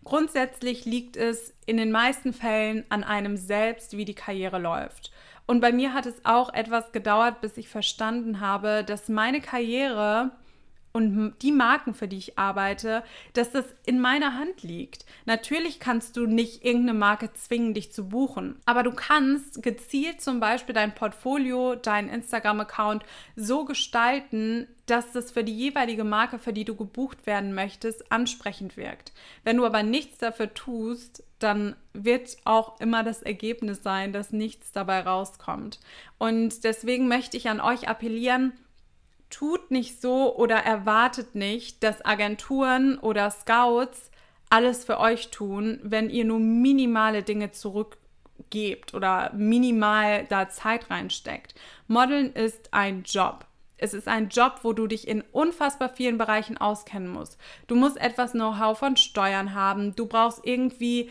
Grundsätzlich 0.04 0.86
liegt 0.86 1.17
es 1.17 1.54
in 1.65 1.78
den 1.78 1.91
meisten 1.91 2.34
Fällen 2.34 2.84
an 2.89 3.04
einem 3.04 3.38
selbst, 3.38 3.97
wie 3.97 4.06
die 4.06 4.13
Karriere 4.13 4.60
läuft. 4.60 5.12
Und 5.47 5.60
bei 5.62 5.71
mir 5.71 5.93
hat 5.93 6.06
es 6.06 6.23
auch 6.25 6.54
etwas 6.54 6.91
gedauert, 6.91 7.41
bis 7.41 7.58
ich 7.58 7.69
verstanden 7.69 8.39
habe, 8.39 8.84
dass 8.84 9.10
meine 9.10 9.41
Karriere 9.41 10.32
und 10.95 11.36
die 11.41 11.51
Marken, 11.51 11.93
für 11.93 12.08
die 12.08 12.17
ich 12.17 12.39
arbeite, 12.39 13.03
dass 13.34 13.51
das 13.51 13.65
in 13.86 13.99
meiner 13.99 14.36
Hand 14.36 14.63
liegt. 14.63 15.05
Natürlich 15.25 15.81
kannst 15.81 16.15
du 16.15 16.25
nicht 16.25 16.63
irgendeine 16.63 16.97
Marke 16.97 17.34
zwingen, 17.34 17.73
dich 17.73 17.91
zu 17.91 18.08
buchen, 18.08 18.62
aber 18.65 18.81
du 18.81 18.93
kannst 18.93 19.62
gezielt 19.62 20.21
zum 20.21 20.39
Beispiel 20.39 20.73
dein 20.73 20.95
Portfolio, 20.95 21.75
deinen 21.75 22.08
Instagram-Account 22.08 23.03
so 23.36 23.65
gestalten, 23.65 24.67
dass 24.86 25.12
das 25.12 25.31
für 25.31 25.43
die 25.43 25.55
jeweilige 25.55 26.05
Marke, 26.05 26.39
für 26.39 26.53
die 26.53 26.63
du 26.63 26.75
gebucht 26.75 27.25
werden 27.25 27.53
möchtest, 27.53 28.10
ansprechend 28.10 28.77
wirkt. 28.77 29.12
Wenn 29.43 29.58
du 29.58 29.65
aber 29.65 29.84
nichts 29.84 30.19
dafür 30.19 30.53
tust, 30.53 31.23
dann 31.39 31.75
wird 31.91 32.38
auch 32.45 32.79
immer 32.79 33.03
das 33.03 33.21
Ergebnis 33.21 33.84
sein, 33.84 34.13
dass 34.13 34.31
nichts 34.31 34.71
dabei 34.71 35.01
rauskommt. 35.01 35.81
Und 36.17 36.63
deswegen 36.63 37.10
möchte 37.10 37.36
ich 37.36 37.49
an 37.49 37.60
euch 37.60 37.89
appellieren, 37.89 38.53
tut 39.35 39.69
nicht 39.69 40.01
so 40.01 40.33
oder 40.37 40.55
erwartet 40.55 41.35
nicht, 41.35 41.83
dass 41.83 42.05
Agenturen 42.05 42.97
oder 42.97 43.29
Scouts 43.29 44.09
alles 44.49 44.85
für 44.85 44.97
euch 44.97 45.29
tun, 45.29 45.77
wenn 45.83 46.09
ihr 46.09 46.23
nur 46.23 46.39
minimale 46.39 47.21
Dinge 47.21 47.51
zurückgebt 47.51 48.93
oder 48.93 49.33
minimal 49.33 50.25
da 50.29 50.47
Zeit 50.47 50.89
reinsteckt. 50.89 51.53
Modeln 51.87 52.31
ist 52.31 52.73
ein 52.73 53.03
Job. 53.03 53.45
Es 53.77 53.93
ist 53.93 54.07
ein 54.07 54.29
Job, 54.29 54.59
wo 54.63 54.71
du 54.71 54.87
dich 54.87 55.05
in 55.05 55.21
unfassbar 55.33 55.89
vielen 55.89 56.17
Bereichen 56.17 56.57
auskennen 56.57 57.09
musst. 57.09 57.37
Du 57.67 57.75
musst 57.75 57.97
etwas 57.97 58.31
Know-how 58.31 58.79
von 58.79 58.95
Steuern 58.95 59.53
haben. 59.53 59.97
Du 59.97 60.05
brauchst 60.05 60.45
irgendwie 60.45 61.09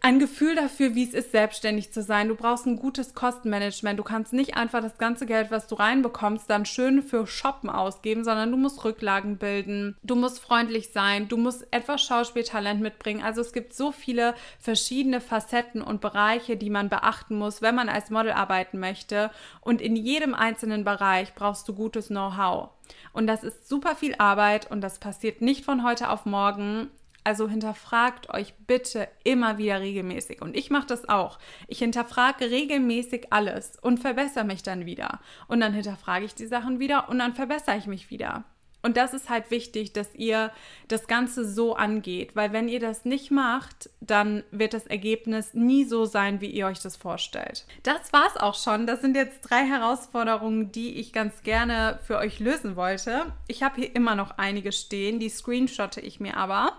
ein 0.00 0.18
Gefühl 0.18 0.54
dafür, 0.54 0.94
wie 0.94 1.04
es 1.04 1.14
ist, 1.14 1.32
selbstständig 1.32 1.92
zu 1.92 2.02
sein. 2.02 2.28
Du 2.28 2.34
brauchst 2.34 2.66
ein 2.66 2.76
gutes 2.76 3.14
Kostenmanagement. 3.14 3.98
Du 3.98 4.02
kannst 4.02 4.32
nicht 4.32 4.56
einfach 4.56 4.80
das 4.80 4.98
ganze 4.98 5.26
Geld, 5.26 5.50
was 5.50 5.66
du 5.66 5.76
reinbekommst, 5.76 6.50
dann 6.50 6.66
schön 6.66 7.02
für 7.02 7.26
Shoppen 7.26 7.70
ausgeben, 7.70 8.24
sondern 8.24 8.50
du 8.50 8.56
musst 8.56 8.84
Rücklagen 8.84 9.38
bilden. 9.38 9.96
Du 10.02 10.16
musst 10.16 10.40
freundlich 10.40 10.90
sein. 10.92 11.28
Du 11.28 11.36
musst 11.36 11.66
etwas 11.72 12.02
Schauspieltalent 12.02 12.80
mitbringen. 12.80 13.22
Also 13.22 13.40
es 13.40 13.52
gibt 13.52 13.74
so 13.74 13.92
viele 13.92 14.34
verschiedene 14.58 15.20
Facetten 15.20 15.82
und 15.82 16.00
Bereiche, 16.00 16.56
die 16.56 16.70
man 16.70 16.88
beachten 16.88 17.36
muss, 17.36 17.62
wenn 17.62 17.74
man 17.74 17.88
als 17.88 18.10
Model 18.10 18.32
arbeiten 18.32 18.78
möchte. 18.78 19.30
Und 19.60 19.80
in 19.80 19.96
jedem 19.96 20.34
einzelnen 20.34 20.84
Bereich 20.84 21.34
brauchst 21.34 21.68
du 21.68 21.74
gutes 21.74 22.08
Know-how. 22.08 22.70
Und 23.12 23.26
das 23.26 23.42
ist 23.42 23.68
super 23.68 23.96
viel 23.96 24.14
Arbeit 24.18 24.70
und 24.70 24.80
das 24.80 24.98
passiert 24.98 25.40
nicht 25.42 25.64
von 25.64 25.84
heute 25.84 26.10
auf 26.10 26.26
morgen. 26.26 26.90
Also 27.26 27.48
hinterfragt 27.48 28.32
euch 28.32 28.54
bitte 28.68 29.08
immer 29.24 29.58
wieder 29.58 29.80
regelmäßig. 29.80 30.42
Und 30.42 30.56
ich 30.56 30.70
mache 30.70 30.86
das 30.86 31.08
auch. 31.08 31.40
Ich 31.66 31.80
hinterfrage 31.80 32.52
regelmäßig 32.52 33.32
alles 33.32 33.76
und 33.82 33.98
verbessere 33.98 34.44
mich 34.44 34.62
dann 34.62 34.86
wieder. 34.86 35.18
Und 35.48 35.58
dann 35.58 35.72
hinterfrage 35.72 36.24
ich 36.24 36.36
die 36.36 36.46
Sachen 36.46 36.78
wieder 36.78 37.08
und 37.08 37.18
dann 37.18 37.34
verbessere 37.34 37.78
ich 37.78 37.88
mich 37.88 38.10
wieder. 38.10 38.44
Und 38.86 38.96
das 38.96 39.14
ist 39.14 39.28
halt 39.28 39.50
wichtig, 39.50 39.94
dass 39.94 40.14
ihr 40.14 40.52
das 40.86 41.08
Ganze 41.08 41.44
so 41.44 41.74
angeht, 41.74 42.36
weil 42.36 42.52
wenn 42.52 42.68
ihr 42.68 42.78
das 42.78 43.04
nicht 43.04 43.32
macht, 43.32 43.90
dann 44.00 44.44
wird 44.52 44.74
das 44.74 44.86
Ergebnis 44.86 45.54
nie 45.54 45.84
so 45.84 46.04
sein, 46.04 46.40
wie 46.40 46.46
ihr 46.46 46.68
euch 46.68 46.78
das 46.78 46.96
vorstellt. 46.96 47.66
Das 47.82 48.12
war's 48.12 48.36
auch 48.36 48.54
schon. 48.54 48.86
Das 48.86 49.00
sind 49.00 49.16
jetzt 49.16 49.40
drei 49.40 49.64
Herausforderungen, 49.64 50.70
die 50.70 51.00
ich 51.00 51.12
ganz 51.12 51.42
gerne 51.42 51.98
für 52.06 52.18
euch 52.18 52.38
lösen 52.38 52.76
wollte. 52.76 53.32
Ich 53.48 53.64
habe 53.64 53.74
hier 53.74 53.96
immer 53.96 54.14
noch 54.14 54.38
einige 54.38 54.70
stehen, 54.70 55.18
die 55.18 55.30
screenshotte 55.30 56.00
ich 56.00 56.20
mir 56.20 56.36
aber. 56.36 56.74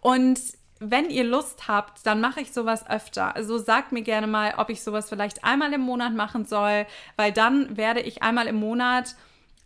Und 0.00 0.40
wenn 0.78 1.10
ihr 1.10 1.24
Lust 1.24 1.68
habt, 1.68 2.06
dann 2.06 2.22
mache 2.22 2.40
ich 2.40 2.52
sowas 2.54 2.88
öfter. 2.88 3.36
Also 3.36 3.58
sagt 3.58 3.92
mir 3.92 4.00
gerne 4.00 4.26
mal, 4.26 4.54
ob 4.56 4.70
ich 4.70 4.82
sowas 4.82 5.10
vielleicht 5.10 5.44
einmal 5.44 5.74
im 5.74 5.82
Monat 5.82 6.14
machen 6.14 6.46
soll, 6.46 6.86
weil 7.16 7.32
dann 7.32 7.76
werde 7.76 8.00
ich 8.00 8.22
einmal 8.22 8.46
im 8.46 8.56
Monat 8.56 9.14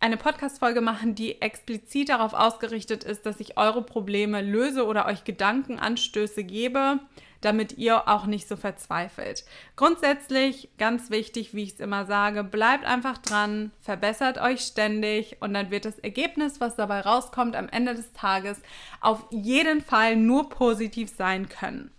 eine 0.05 0.19
Podcast-Folge 0.19 0.83
machen, 0.83 1.15
die 1.15 1.41
explizit 1.41 2.11
darauf 2.11 2.35
ausgerichtet 2.35 3.05
ist, 3.05 3.25
dass 3.25 3.41
ich 3.41 3.57
eure 3.57 3.81
Probleme 3.81 4.43
löse 4.43 4.85
oder 4.85 5.07
euch 5.07 5.25
Gedankenanstöße 5.25 6.45
gebe, 6.45 7.01
damit 7.41 7.79
ihr 7.79 8.07
auch 8.07 8.27
nicht 8.27 8.47
so 8.47 8.57
verzweifelt. 8.57 9.47
Grundsätzlich 9.77 10.69
ganz 10.77 11.09
wichtig, 11.09 11.55
wie 11.55 11.63
ich 11.63 11.73
es 11.73 11.81
immer 11.81 12.05
sage, 12.05 12.45
bleibt 12.45 12.85
einfach 12.85 13.17
dran, 13.17 13.73
verbessert 13.81 14.37
euch 14.37 14.61
ständig 14.61 15.39
und 15.41 15.55
dann 15.55 15.71
wird 15.71 15.87
das 15.87 15.99
Ergebnis, 15.99 16.61
was 16.61 16.77
dabei 16.77 17.01
rauskommt 17.01 17.57
am 17.57 17.71
Ende 17.71 17.95
des 17.95 18.13
Tages, 18.13 18.61
auf 19.01 19.25
jeden 19.31 19.81
Fall 19.81 20.17
nur 20.17 20.51
positiv 20.51 21.09
sein 21.09 21.49
können. 21.49 21.94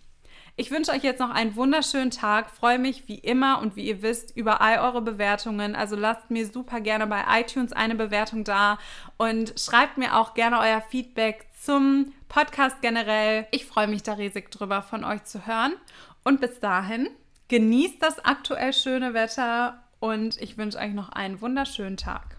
Ich 0.58 0.70
wünsche 0.70 0.92
euch 0.92 1.02
jetzt 1.02 1.20
noch 1.20 1.28
einen 1.28 1.54
wunderschönen 1.54 2.10
Tag. 2.10 2.50
Freue 2.50 2.78
mich 2.78 3.08
wie 3.08 3.18
immer 3.18 3.60
und 3.60 3.76
wie 3.76 3.88
ihr 3.88 4.00
wisst 4.00 4.34
über 4.34 4.62
all 4.62 4.78
eure 4.78 5.02
Bewertungen. 5.02 5.76
Also 5.76 5.96
lasst 5.96 6.30
mir 6.30 6.46
super 6.46 6.80
gerne 6.80 7.06
bei 7.06 7.22
iTunes 7.38 7.74
eine 7.74 7.94
Bewertung 7.94 8.42
da 8.42 8.78
und 9.18 9.52
schreibt 9.60 9.98
mir 9.98 10.16
auch 10.16 10.32
gerne 10.32 10.58
euer 10.60 10.80
Feedback 10.80 11.44
zum 11.60 12.14
Podcast 12.28 12.80
generell. 12.80 13.46
Ich 13.50 13.66
freue 13.66 13.86
mich 13.86 14.02
da 14.02 14.14
riesig 14.14 14.50
drüber, 14.50 14.80
von 14.80 15.04
euch 15.04 15.24
zu 15.24 15.46
hören. 15.46 15.74
Und 16.24 16.40
bis 16.40 16.58
dahin, 16.58 17.10
genießt 17.48 18.02
das 18.02 18.24
aktuell 18.24 18.72
schöne 18.72 19.12
Wetter 19.12 19.84
und 20.00 20.40
ich 20.40 20.56
wünsche 20.56 20.78
euch 20.78 20.94
noch 20.94 21.10
einen 21.10 21.42
wunderschönen 21.42 21.98
Tag. 21.98 22.35